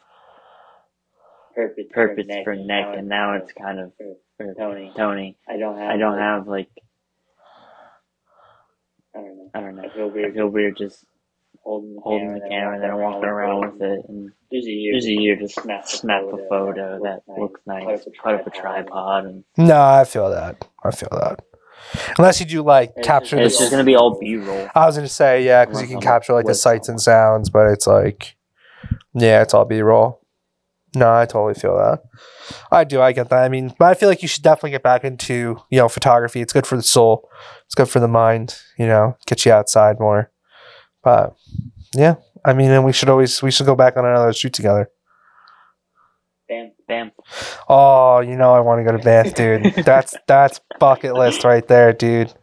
[1.58, 4.92] with purpose, purpose for Nick, for Nick, and now it's kind of for for Tony.
[4.96, 5.38] Tony.
[5.48, 5.90] I don't have.
[5.92, 6.70] I don't like, have like
[9.16, 9.50] I don't know.
[9.54, 9.84] I don't know.
[9.84, 11.06] I feel I weird feel weird just
[11.64, 14.02] holding the holding the camera and then walking around with it.
[14.08, 14.94] And There's a year.
[14.94, 17.86] there's a year to snap a snap a photo photo that that looks looks nice,
[17.86, 18.04] nice.
[18.04, 20.68] put Put up up a a tripod and No, I feel that.
[20.84, 21.42] I feel that.
[22.18, 23.60] Unless you do like It's capture just- it's this.
[23.60, 24.68] just gonna be all B roll.
[24.76, 27.68] I was gonna say yeah, because you can capture like the sights and sounds, but
[27.68, 28.36] it's like,
[29.14, 30.22] yeah, it's all B roll.
[30.96, 32.04] No, I totally feel that.
[32.72, 33.02] I do.
[33.02, 33.44] I get that.
[33.44, 36.42] I mean, but I feel like you should definitely get back into you know photography.
[36.42, 37.30] It's good for the soul.
[37.66, 38.60] It's good for the mind.
[38.78, 40.32] You know, get you outside more.
[41.04, 41.36] But
[41.94, 44.90] yeah, I mean, and we should always we should go back on another shoot together.
[46.48, 46.72] Bam.
[46.88, 47.12] Bam.
[47.68, 49.74] Oh, you know I want to go to Banff, dude.
[49.86, 52.34] That's that's bucket list right there, dude.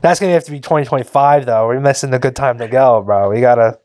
[0.00, 1.68] That's gonna have to be 2025 though.
[1.68, 3.30] We're missing the good time to go, bro.
[3.30, 3.78] We gotta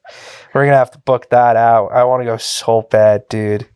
[0.54, 1.90] we're gonna have to book that out.
[1.90, 3.68] I want to go so bad, dude.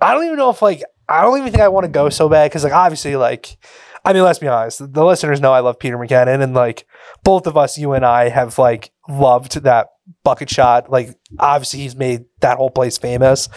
[0.00, 2.28] I don't even know if like I don't even think I want to go so
[2.28, 3.56] bad because like obviously like
[4.04, 6.86] I mean let's be honest, the listeners know I love Peter McKinnon and like
[7.22, 9.88] both of us, you and I, have like loved that
[10.22, 10.90] bucket shot.
[10.90, 13.48] Like obviously he's made that whole place famous,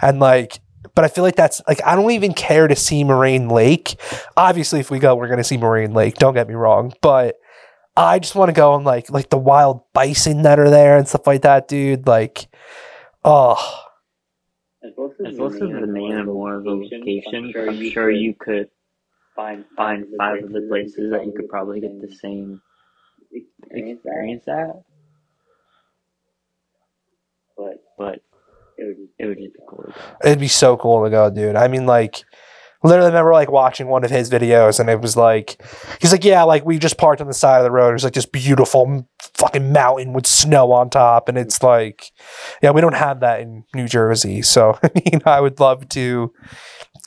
[0.00, 0.60] and like
[0.94, 4.00] but I feel like that's like I don't even care to see Moraine Lake.
[4.36, 6.16] Obviously, if we go, we're gonna see Moraine Lake.
[6.16, 7.36] Don't get me wrong, but
[7.96, 11.06] I just want to go and like like the wild bison that are there and
[11.06, 12.06] stuff like that, dude.
[12.06, 12.48] Like,
[13.24, 13.56] oh,
[14.82, 18.10] As close as As close as the name of one of the locations, I'm sure
[18.10, 18.70] you could
[19.36, 22.62] find find five of the places that you could probably get the same
[23.32, 24.10] experience that.
[24.10, 24.82] experience at.
[27.56, 28.22] But But
[28.78, 29.84] it would just it would just be cool.
[29.84, 30.16] to go.
[30.24, 31.56] it'd be so cool to go, dude.
[31.56, 32.24] I mean, like.
[32.82, 35.62] Literally remember like watching one of his videos and it was like
[36.00, 37.90] he's like, Yeah, like we just parked on the side of the road.
[37.90, 42.10] There's like this beautiful fucking mountain with snow on top and it's like
[42.62, 44.42] yeah, we don't have that in New Jersey.
[44.42, 46.32] So I mean I would love to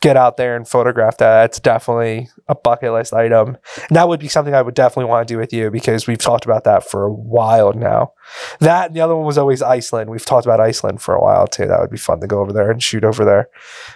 [0.04, 1.42] get out there and photograph that.
[1.42, 3.58] That's definitely a bucket list item.
[3.88, 6.18] And that would be something I would definitely want to do with you because we've
[6.18, 8.12] talked about that for a while now.
[8.60, 10.10] That and the other one was always Iceland.
[10.10, 11.68] We've talked about Iceland for a while too.
[11.68, 13.48] That would be fun to go over there and shoot over there.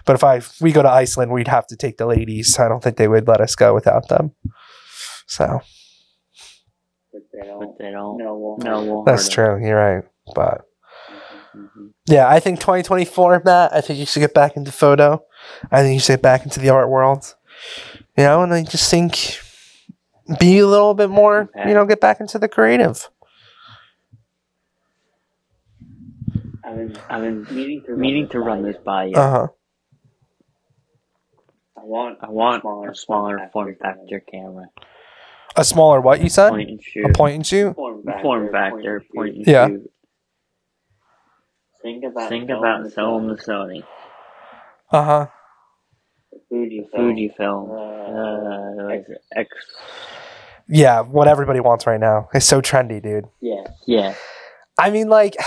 [0.06, 2.58] But if I if we go to Iceland, we'd have to take the ladies.
[2.58, 4.32] I don't think they would let us go without them.
[5.28, 5.60] So
[7.12, 7.60] but they don't.
[7.60, 8.18] But they don't.
[8.18, 8.88] No, won't No, hurt.
[8.90, 9.58] won't that's hurt 'em.
[9.60, 9.68] true.
[9.68, 10.04] You're right.
[10.36, 10.62] But
[11.56, 11.92] Mhm.
[12.06, 13.74] yeah, I think 2024, Matt.
[13.74, 15.24] I think you should get back into photo.
[15.72, 17.36] I think you should get back into the art world.
[18.18, 19.40] You know, and I just think
[20.40, 21.50] be a little bit more.
[21.66, 23.10] You know, get back into the creative.
[26.64, 28.84] I've been, I've been meaning to run meaning this to run by this you.
[28.84, 29.16] by you.
[29.16, 29.48] Uh huh.
[31.78, 32.18] I want.
[32.22, 34.66] I want Smaller a smaller form form factor factor camera.
[35.56, 36.50] A smaller what you said?
[36.50, 37.06] Point and shoot.
[37.06, 37.74] A point and shoot.
[37.76, 38.22] Form factor.
[38.22, 39.04] Form factor.
[39.16, 39.68] Point and Yeah.
[39.68, 39.92] shoot.
[41.82, 42.30] Think about.
[42.30, 43.84] Think selling about the selling the Sony, Sony.
[44.92, 45.28] Uh huh.
[46.50, 47.70] The Fuji, Fujifilm.
[47.72, 49.50] Uh, Uh, X- X.
[50.70, 52.30] Yeah, what everybody wants right now.
[52.34, 53.26] It's so trendy, dude.
[53.42, 54.14] Yeah, Yeah.
[54.78, 55.36] I mean, like,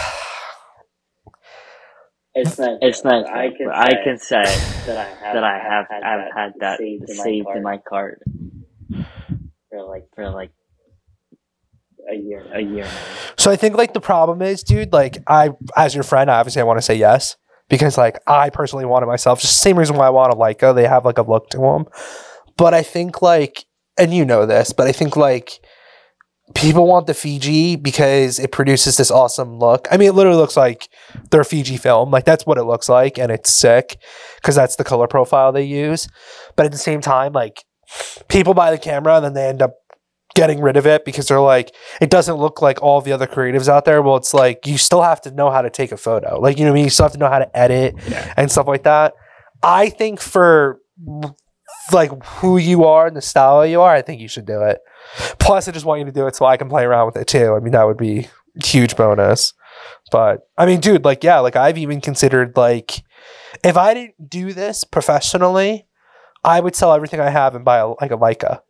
[2.35, 2.79] it's nice.
[2.81, 3.27] It's nice.
[3.27, 3.57] I I can.
[3.59, 4.43] can, I say can say
[4.87, 5.35] that I have.
[5.35, 8.23] that I have I've had that saved, in, my cart
[9.71, 10.51] for like for like
[12.11, 12.45] a year.
[12.53, 12.91] a year now.
[13.39, 14.93] so I think like the problem is, dude.
[14.93, 17.37] Like, I as your friend, obviously, I want to say yes
[17.71, 19.41] because like I personally wanted myself.
[19.41, 20.75] Just same reason why I want a Leica.
[20.75, 21.87] They have like a look to them,
[22.59, 23.65] but I think like,
[23.97, 25.61] and you know this, but I think like
[26.55, 29.87] people want the Fuji because it produces this awesome look.
[29.91, 30.89] I mean, it literally looks like
[31.31, 32.11] their Fuji film.
[32.11, 33.99] Like that's what it looks like, and it's sick
[34.37, 36.09] because that's the color profile they use.
[36.57, 37.65] But at the same time, like
[38.29, 39.75] people buy the camera and then they end up
[40.35, 43.69] getting rid of it because they're like, it doesn't look like all the other creatives
[43.69, 44.01] out there.
[44.03, 46.39] Well, it's like you still have to know how to take a photo.
[46.41, 46.85] Like you know what I mean?
[46.85, 48.35] You still have to know how to edit Yeah.
[48.37, 49.15] and stuff like that.
[49.63, 50.81] I think for
[51.93, 54.79] like who you are and the style you are, I think you should do it.
[55.39, 57.27] Plus, I just want you to do it so I can play around with it
[57.27, 57.55] too.
[57.55, 58.29] I mean, that would be
[58.65, 59.53] huge bonus.
[60.13, 63.03] But I mean, dude, like yeah, like I've even considered like
[63.65, 65.87] if I didn't do this professionally,
[66.45, 68.61] I would sell everything I have and buy a, like a Leica.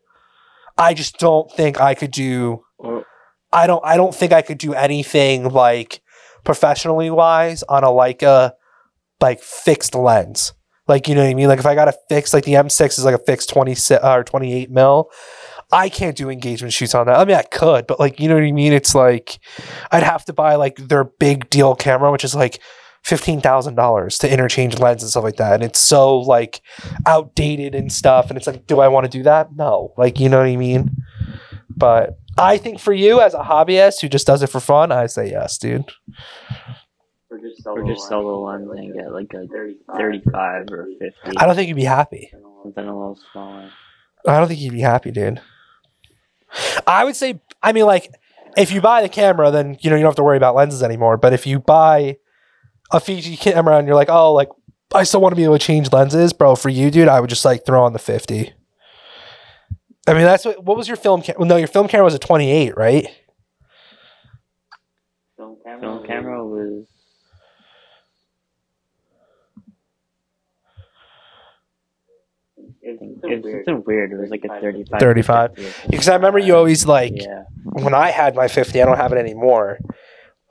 [0.81, 2.65] I just don't think I could do.
[3.53, 3.85] I don't.
[3.85, 6.01] I don't think I could do anything like
[6.43, 8.53] professionally wise on a Leica,
[9.21, 10.55] like fixed lens.
[10.89, 11.49] Like you know what I mean.
[11.49, 14.25] Like if I got a fixed, like the M6 is like a fixed twenty or
[14.25, 15.11] twenty eight mil.
[15.73, 17.17] I can't do engagement shoots on that.
[17.17, 18.73] I mean, I could, but like you know what I mean.
[18.73, 19.39] It's like
[19.93, 22.59] I'd have to buy like their big deal camera, which is like
[23.03, 25.55] fifteen thousand dollars to interchange lens and stuff like that.
[25.55, 26.61] And it's so like
[27.07, 28.29] outdated and stuff.
[28.29, 29.55] And it's like, do I want to do that?
[29.55, 29.93] No.
[29.97, 30.91] Like you know what I mean.
[31.69, 35.07] But I think for you as a hobbyist who just does it for fun, I
[35.07, 35.91] say yes, dude.
[37.31, 39.97] Or just sell or the just sell the one one and get like a 35.
[39.97, 41.37] 35 or 50.
[41.37, 42.31] I don't think you'd be happy.
[42.63, 43.71] Something a little smaller.
[44.27, 45.41] I don't think you'd be happy, dude.
[46.87, 48.13] I would say, I mean, like,
[48.57, 50.83] if you buy the camera, then you know you don't have to worry about lenses
[50.83, 51.17] anymore.
[51.17, 52.19] But if you buy
[52.93, 54.49] a Fuji camera and you're like, oh, like
[54.93, 56.57] I still want to be able to change lenses, bro.
[56.57, 58.53] For you, dude, I would just like throw on the fifty.
[60.07, 60.65] I mean, that's what.
[60.65, 61.39] What was your film camera?
[61.39, 63.07] Well, no, your film camera was a twenty-eight, right?
[65.37, 65.81] Film camera.
[65.81, 66.87] Film camera was.
[72.83, 73.65] It's, It's weird.
[73.65, 74.13] something weird.
[74.13, 75.01] It was like a 35.
[75.01, 75.55] 35.
[75.91, 77.45] Because I remember you always like Yeah.
[77.65, 78.83] when I had my fifty.
[78.83, 79.79] I don't have it anymore.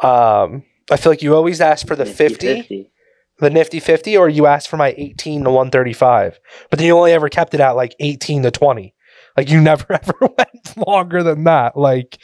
[0.02, 2.62] Um, I feel like you always asked for the fifty.
[2.62, 2.92] 50.
[3.40, 7.14] the nifty 50 or you asked for my 18 to 135 but then you only
[7.14, 8.94] ever kept it at like 18 to 20
[9.38, 11.78] like you never ever went longer than that.
[11.78, 12.18] Like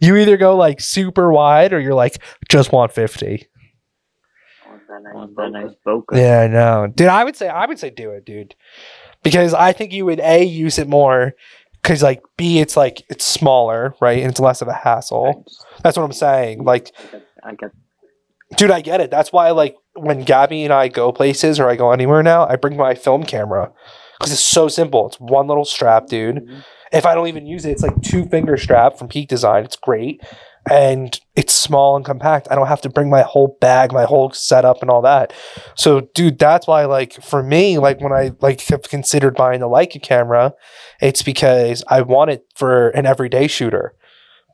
[0.00, 3.46] you either go like super wide or you're like just want 50
[4.66, 5.52] Want that nice Want that bokeh.
[5.52, 6.16] nice bokeh.
[6.18, 6.86] yeah i know.
[6.92, 8.54] Dude i would say i would say do it dude.
[9.22, 11.34] Because i think you would a use it more
[11.80, 14.18] because like b it's like it's smaller right?
[14.20, 15.44] And it's less of a hassle.
[15.84, 16.64] That's what i'm saying.
[16.64, 16.90] Like
[17.44, 17.70] I got
[18.56, 19.10] Dude, I get it.
[19.10, 22.56] That's why, like, when Gabby and I go places or I go anywhere now, I
[22.56, 23.72] bring my film camera
[24.18, 25.08] because it's so simple.
[25.08, 26.36] It's one little strap, dude.
[26.36, 26.60] Mm-hmm.
[26.92, 29.64] If I don't even use it, it's like two finger strap from Peak Design.
[29.64, 30.22] It's great,
[30.70, 32.46] and it's small and compact.
[32.48, 35.32] I don't have to bring my whole bag, my whole setup, and all that.
[35.74, 39.66] So, dude, that's why, like, for me, like when I like have considered buying the
[39.66, 40.52] Leica camera,
[41.00, 43.96] it's because I want it for an everyday shooter,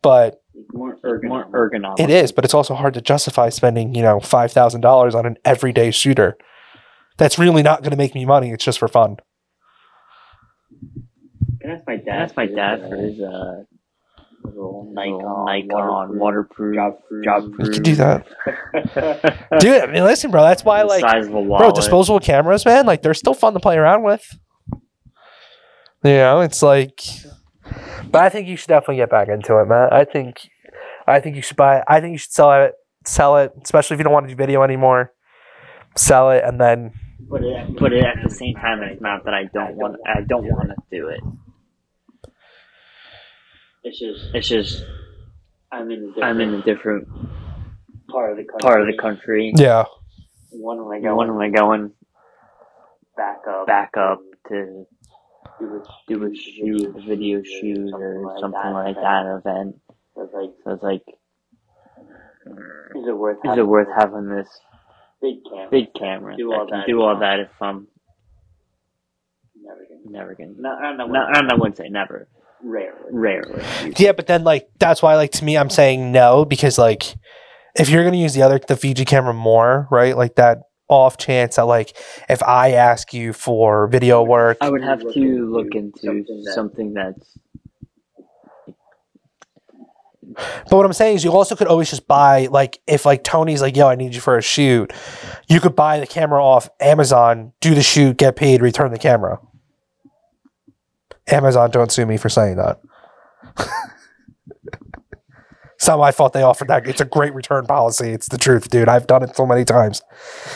[0.03, 0.42] but
[0.73, 1.51] More more ergonomic.
[1.51, 2.01] ergonomic.
[2.01, 5.27] it is, but it's also hard to justify spending, you know, five thousand dollars on
[5.27, 6.37] an everyday shooter.
[7.19, 8.51] That's really not going to make me money.
[8.51, 9.17] It's just for fun.
[11.65, 12.05] That's my dad?
[12.07, 13.63] That's my for dad his, for his uh,
[14.45, 17.25] little Nikon, Nikon, Nikon waterproof, job-proof.
[17.25, 17.73] job You proof.
[17.73, 18.27] could do that,
[19.61, 19.83] dude.
[19.83, 20.43] I mean, listen, bro.
[20.43, 22.87] That's why, the like, size of a bro, disposable cameras, man.
[22.87, 24.25] Like, they're still fun to play around with.
[26.05, 27.01] You know, it's like,
[28.11, 29.89] but I think you should definitely get back into it, man.
[29.93, 30.49] I think,
[31.07, 31.83] I think you should buy.
[31.87, 34.37] I think you should sell it, sell it, especially if you don't want to do
[34.37, 35.13] video anymore.
[35.97, 36.93] Sell it and then
[37.29, 39.97] Put it at, But it, at the same time, it's not that I don't want.
[40.07, 41.21] I don't want to do it.
[43.85, 44.85] It's just It's just
[45.71, 47.09] I'm in a different I'm in a different
[48.11, 48.61] part of the country.
[48.63, 49.53] part of the country.
[49.57, 49.85] yeah,
[50.51, 51.17] When am I going?
[51.17, 51.91] When going am I going
[53.17, 53.67] back up?
[53.67, 54.87] back up to
[56.09, 59.77] Do a, shoot, a video shoot, or something like that event?
[60.15, 61.03] So it's like, So it's like,
[62.97, 63.39] is it worth?
[63.45, 64.49] is it worth having this
[65.21, 65.69] big camera?
[65.71, 67.87] big camera Do that all can that do if all I'm- that if I'm
[69.65, 70.11] Never gonna.
[70.11, 70.53] never gonna?
[70.57, 71.09] No, I'm not.
[71.11, 71.21] No,
[71.51, 72.29] I wouldn't say never.
[72.65, 72.99] Rarely.
[73.13, 73.63] Rarely.
[73.97, 74.13] yeah.
[74.13, 77.15] But then, like, that's why, like, to me, I'm saying no because, like,
[77.77, 80.17] if you're gonna use the other the Fuji camera more, right?
[80.17, 80.59] Like that
[80.93, 81.97] off chance that, like,
[82.29, 87.15] if I ask you for video work, I would have to look into something that-
[87.17, 87.39] that's
[90.71, 93.61] But what I'm saying is, you also could always just buy like if like Tony's
[93.61, 94.93] like, "Yo, I need you for a shoot,"
[95.49, 99.41] you could buy the camera off Amazon, do the shoot, get paid, return the camera.
[101.31, 102.81] Amazon, don't sue me for saying that.
[105.83, 106.87] it's not my fault they offered that.
[106.87, 108.11] It's a great return policy.
[108.11, 108.89] It's the truth, dude.
[108.89, 110.01] I've done it so many times.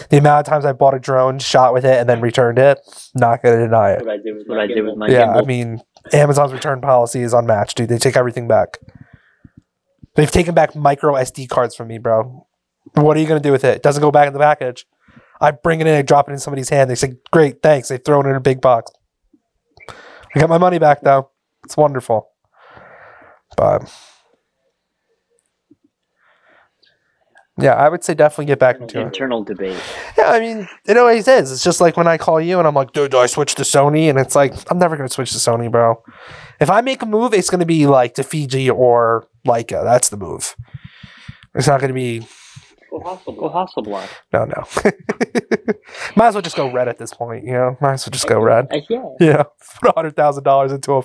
[0.09, 2.79] The amount of times I bought a drone, shot with it, and then returned it,
[3.12, 4.03] not gonna deny it.
[4.03, 6.81] What I did with what my I did with my Yeah, I mean, Amazon's return
[6.81, 7.89] policy is unmatched, dude.
[7.89, 8.79] They take everything back.
[10.14, 12.47] They've taken back micro SD cards from me, bro.
[12.95, 13.79] What are you gonna do with it?
[13.79, 14.87] It doesn't go back in the package.
[15.41, 16.89] I bring it in, I drop it in somebody's hand.
[16.89, 18.93] They say, "Great, thanks." They throw it in a big box.
[19.89, 21.31] I got my money back though.
[21.64, 22.31] It's wonderful.
[23.57, 23.93] But
[27.59, 29.05] Yeah, I would say definitely get back into it.
[29.05, 29.81] Internal debate.
[30.19, 31.51] Yeah, I mean, it always is.
[31.51, 33.63] It's just like when I call you and I'm like, dude, do I switch to
[33.63, 34.11] Sony?
[34.11, 36.03] And it's like, I'm never going to switch to Sony, bro.
[36.61, 39.83] If I make a move, it's going to be like to Fuji or Leica.
[39.85, 40.55] That's the move.
[41.55, 42.27] It's not going to be,
[42.91, 43.37] Go Hasselblad.
[43.37, 44.09] Go Hasselblad.
[44.33, 45.73] no, no.
[46.17, 47.77] Might as well just go red at this point, you know?
[47.81, 48.69] Might as well just go red.
[48.89, 49.05] Yeah.
[49.21, 49.43] Yeah,
[49.83, 51.03] put $100,000 into a,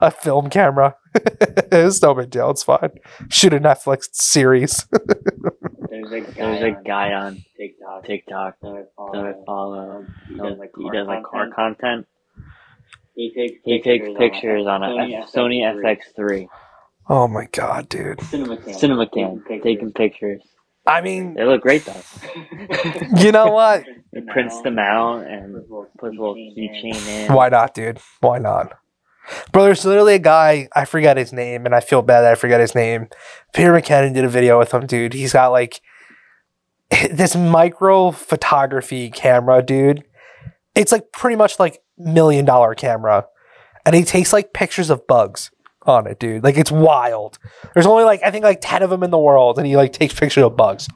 [0.00, 0.96] a film camera.
[1.14, 2.50] it's no big deal.
[2.50, 2.90] It's fine.
[3.30, 4.86] Shoot a Netflix series.
[6.10, 8.72] There's a guy, There's a on guy on TikTok TikTok that I
[9.12, 9.44] that I follow.
[9.46, 10.06] follow.
[10.28, 11.56] He He does does like he car does like car content.
[11.78, 12.06] content.
[13.14, 16.02] He takes He takes pictures on a Sony F- Sony FX3.
[16.18, 16.48] FX3.
[17.08, 18.20] oh my God, dude.
[18.22, 18.74] Cinema cam.
[18.74, 19.44] Cinema cam.
[19.48, 20.42] Taking pictures.
[20.86, 22.02] I mean, They look great though.
[23.16, 23.84] you know what?
[24.12, 25.54] He prints them out and
[25.98, 27.32] puts a little keychain in.
[27.32, 27.98] Why not, dude?
[28.20, 28.74] Why not?
[29.52, 32.34] Bro, there's literally a guy, I forgot his name, and I feel bad that I
[32.34, 33.08] forgot his name.
[33.54, 35.14] Peter McKinnon did a video with him, dude.
[35.14, 35.80] He's got like
[37.10, 40.04] this micro photography camera, dude.
[40.74, 43.26] It's like pretty much like million dollar camera.
[43.86, 45.50] And he takes like pictures of bugs
[45.82, 46.42] on it, dude.
[46.42, 47.38] Like it's wild.
[47.74, 49.92] There's only like I think like 10 of them in the world and he like
[49.92, 50.88] takes pictures of bugs.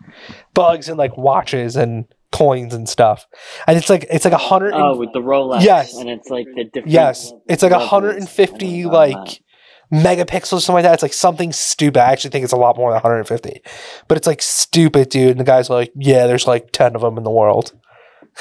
[0.54, 3.26] Bugs and like watches and coins and stuff.
[3.66, 5.62] And it's like it's like a hundred Oh, with the Rolex.
[5.62, 5.94] Yes.
[5.94, 6.88] And it's like the different.
[6.88, 7.90] Yes, it's like levels.
[7.90, 9.42] 150 I know like
[9.90, 10.28] that.
[10.28, 10.94] megapixels, something like that.
[10.94, 12.00] It's like something stupid.
[12.00, 13.62] I actually think it's a lot more than 150,
[14.06, 15.30] but it's like stupid, dude.
[15.30, 17.72] And the guy's like, "Yeah, there's like 10 of them in the world."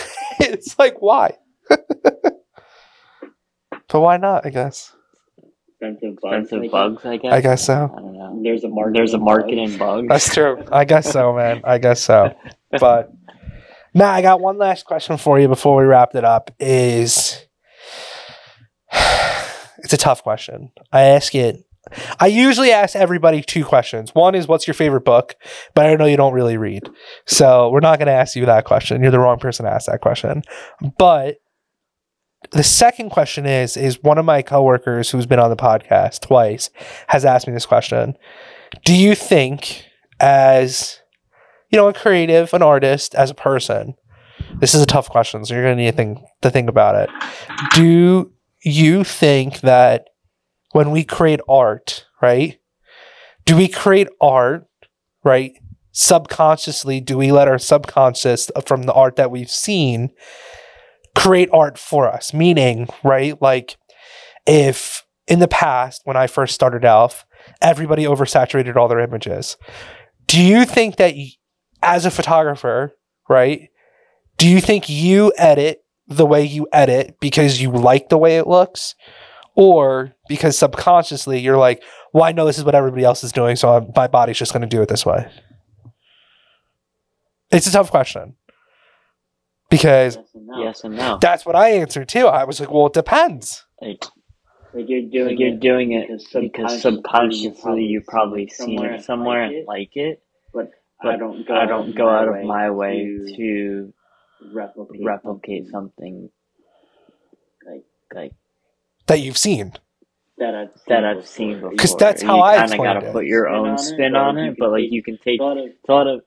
[0.39, 1.37] it's like, why?
[1.69, 2.41] but
[3.89, 4.45] why not?
[4.45, 4.93] I guess.
[5.79, 6.43] Expensive bugs.
[6.43, 7.33] Expensive bugs, I guess.
[7.33, 7.93] I guess so.
[7.95, 8.39] I don't know.
[8.43, 8.93] There's a market.
[8.95, 10.07] There's a in market in bugs.
[10.07, 10.63] That's true.
[10.71, 11.61] I guess so, man.
[11.63, 12.35] I guess so.
[12.81, 13.13] But
[13.93, 16.51] Matt, I got one last question for you before we wrap it up.
[16.59, 17.46] Is
[19.87, 20.69] it's a tough question.
[20.91, 21.63] I ask it.
[22.19, 24.13] I usually ask everybody two questions.
[24.13, 25.35] One is, "What's your favorite book?"
[25.75, 26.89] But I know you don't really read,
[27.25, 29.01] so we're not going to ask you that question.
[29.01, 30.41] You're the wrong person to ask that question.
[30.97, 31.37] But
[32.51, 36.69] the second question is: is one of my coworkers who's been on the podcast twice
[37.07, 38.17] has asked me this question.
[38.83, 39.85] Do you think,
[40.19, 40.99] as
[41.69, 43.95] you know, a creative, an artist, as a person,
[44.59, 46.95] this is a tough question, so you're going to need to think, to think about
[46.95, 47.09] it.
[47.73, 48.33] Do
[48.69, 50.07] you think that
[50.71, 52.59] when we create art, right?
[53.45, 54.67] Do we create art,
[55.23, 55.53] right?
[55.91, 60.11] Subconsciously, do we let our subconscious uh, from the art that we've seen
[61.15, 62.33] create art for us?
[62.33, 63.41] Meaning, right?
[63.41, 63.77] Like,
[64.45, 67.25] if in the past, when I first started off,
[67.61, 69.57] everybody oversaturated all their images.
[70.27, 71.15] Do you think that
[71.81, 72.93] as a photographer,
[73.29, 73.69] right?
[74.37, 78.47] Do you think you edit the way you edit because you like the way it
[78.47, 78.95] looks?
[79.55, 81.83] Or because subconsciously you're like,
[82.13, 84.53] well, I know this is what everybody else is doing, so I'm, my body's just
[84.53, 85.29] going to do it this way?
[87.51, 88.35] It's a tough question.
[89.69, 90.63] Because Yes and no.
[90.63, 91.17] Yes and no.
[91.19, 92.27] that's what I answered too.
[92.27, 93.65] I was like, well, it depends.
[93.81, 94.05] Like,
[94.73, 98.83] Like you're doing like you're it doing it because because subconsciously subconsciously you've probably seen
[98.83, 100.21] it somewhere and and like it,
[100.53, 102.69] but but I don't go I out don't of go my out of way my
[102.69, 103.93] way to to
[104.53, 106.29] replicate, replicate something
[107.65, 107.83] like
[108.13, 108.31] like
[109.07, 109.73] That you've seen.
[110.37, 111.27] that I've seen that I've before.
[111.27, 111.71] seen before.
[111.77, 113.13] 'Cause that's how you I kinda explained gotta it.
[113.13, 114.91] put your Spin own on it, spin or on you it, can but like take
[114.91, 116.21] you can take a lot of a lot of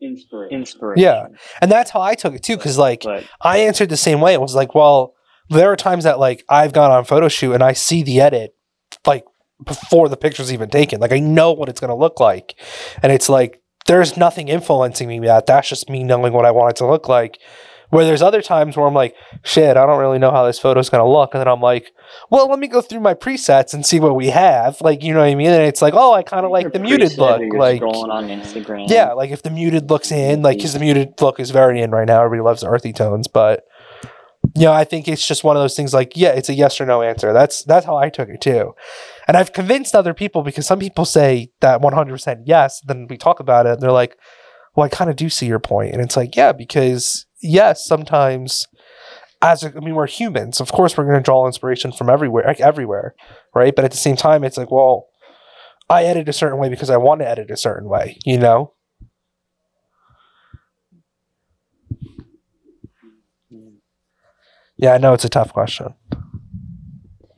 [0.00, 0.54] inspiration.
[0.60, 1.02] inspiration.
[1.02, 1.26] Yeah.
[1.60, 2.56] And that's how I took it too.
[2.56, 4.34] Because, like, But I answered the same way.
[4.34, 5.14] It was like, well,
[5.48, 8.54] there are times that like I've gone on photo shoot and I see the edit
[9.06, 9.24] like
[9.64, 11.00] before the picture's even taken.
[11.00, 12.54] Like I know what it's gonna look like.
[13.02, 15.46] And it's like there's nothing influencing me that.
[15.46, 17.38] That's just me knowing what I want it to look like.
[17.90, 19.14] Where there's other times where I'm like,
[19.44, 21.34] shit, I don't really know how this photo's gonna look.
[21.34, 21.92] And then I'm like,
[22.30, 24.80] well, let me go through my presets and see what we have.
[24.80, 25.50] Like, you know what I mean?
[25.50, 27.40] And it's like, oh, I kind of like the muted look.
[27.56, 28.90] Like scrolling on Instagram.
[28.90, 31.92] yeah, like if the muted looks in, like because the muted look is very in
[31.92, 32.24] right now.
[32.24, 33.64] Everybody loves the earthy tones, but
[34.62, 35.92] know, I think it's just one of those things.
[35.92, 37.32] Like, yeah, it's a yes or no answer.
[37.32, 38.74] That's that's how I took it too,
[39.28, 42.80] and I've convinced other people because some people say that one hundred percent yes.
[42.86, 44.16] Then we talk about it, and they're like,
[44.74, 48.66] "Well, I kind of do see your point," and it's like, yeah, because yes, sometimes.
[49.42, 50.62] As a, I mean, we're humans.
[50.62, 53.14] Of course, we're going to draw inspiration from everywhere, like everywhere,
[53.54, 53.76] right?
[53.76, 55.08] But at the same time, it's like, well,
[55.90, 58.72] I edit a certain way because I want to edit a certain way, you know.
[64.76, 65.94] Yeah, I know it's a tough question,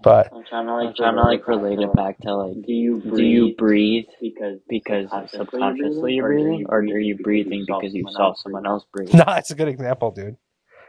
[0.02, 2.96] but I'm trying to like trying to like relate it back to like Do you
[2.98, 7.94] breathe do you breathe because because subconsciously subconsciously you're breathing, or are you breathing because
[7.94, 9.14] you saw someone else breathe?
[9.14, 10.36] no, it's a good example, dude.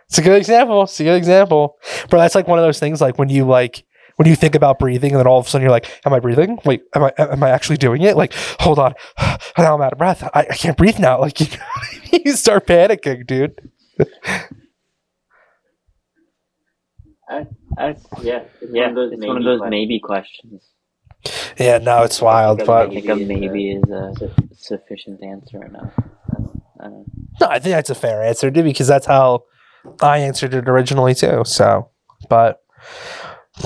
[0.08, 0.84] It's a good example.
[0.84, 1.78] It's a good example,
[2.10, 2.20] bro.
[2.20, 3.00] That's like one of those things.
[3.00, 3.86] Like when you like
[4.16, 6.20] when you think about breathing, and then all of a sudden you're like, "Am I
[6.20, 6.58] breathing?
[6.66, 8.18] Wait, am I am I actually doing it?
[8.18, 8.96] Like, hold on,
[9.58, 10.24] now I'm out of breath.
[10.34, 11.48] I, I can't breathe now." Like, you,
[12.26, 13.72] you start panicking, dude.
[17.30, 19.70] I, I, yeah, it's Yeah, one of those it's maybe one of those questions.
[19.70, 20.64] maybe questions.
[21.58, 24.14] Yeah, no, it's wild, I but think a maybe is a
[24.56, 25.94] sufficient answer enough.
[25.98, 27.06] I don't, don't
[27.42, 29.44] no, I think that's a fair answer, dude, because that's how
[30.02, 31.44] I answered it originally too.
[31.46, 31.90] So,
[32.30, 32.64] but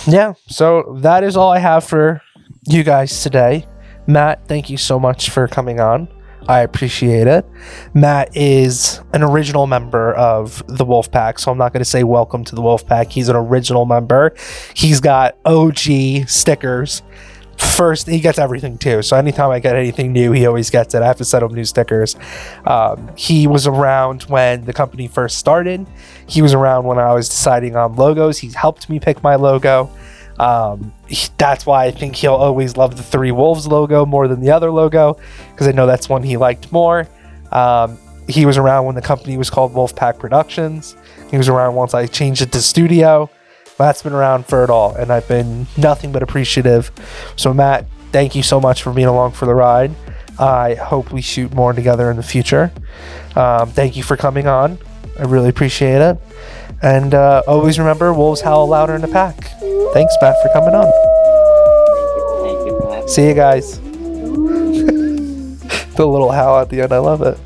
[0.08, 2.22] yeah, so that is all I have for
[2.68, 3.66] you guys today.
[4.08, 6.08] Matt, thank you so much for coming on.
[6.48, 7.46] I appreciate it.
[7.94, 12.44] Matt is an original member of the Wolfpack, so I'm not going to say welcome
[12.46, 13.12] to the Wolfpack.
[13.12, 14.36] He's an original member.
[14.74, 17.02] He's got OG stickers.
[17.58, 19.02] First, he gets everything too.
[19.04, 21.02] So anytime I get anything new, he always gets it.
[21.02, 22.16] I have to send him new stickers.
[22.66, 25.86] Um, he was around when the company first started.
[26.28, 28.40] He was around when I was deciding on logos.
[28.40, 29.90] He's helped me pick my logo.
[30.44, 34.42] Um, he- that's why I think he'll always love the Three Wolves logo more than
[34.42, 35.18] the other logo
[35.52, 37.08] because I know that's one he liked more.
[37.52, 40.96] Um, he was around when the company was called Wolfpack Productions.
[41.32, 43.30] He was around once I changed it to Studio.
[43.80, 46.92] Matt's been around for it all, and I've been nothing but appreciative.
[47.36, 49.92] So, Matt, thank you so much for being along for the ride.
[50.40, 52.72] I hope we shoot more together in the future.
[53.36, 54.78] Um, thank you for coming on.
[55.20, 56.18] I really appreciate it.
[56.84, 59.38] And uh, always remember, wolves howl louder in the pack.
[59.94, 60.92] Thanks, Matt, for coming on.
[62.44, 63.08] Thank you.
[63.08, 63.80] See you guys.
[65.96, 67.38] the little howl at the end, I love it.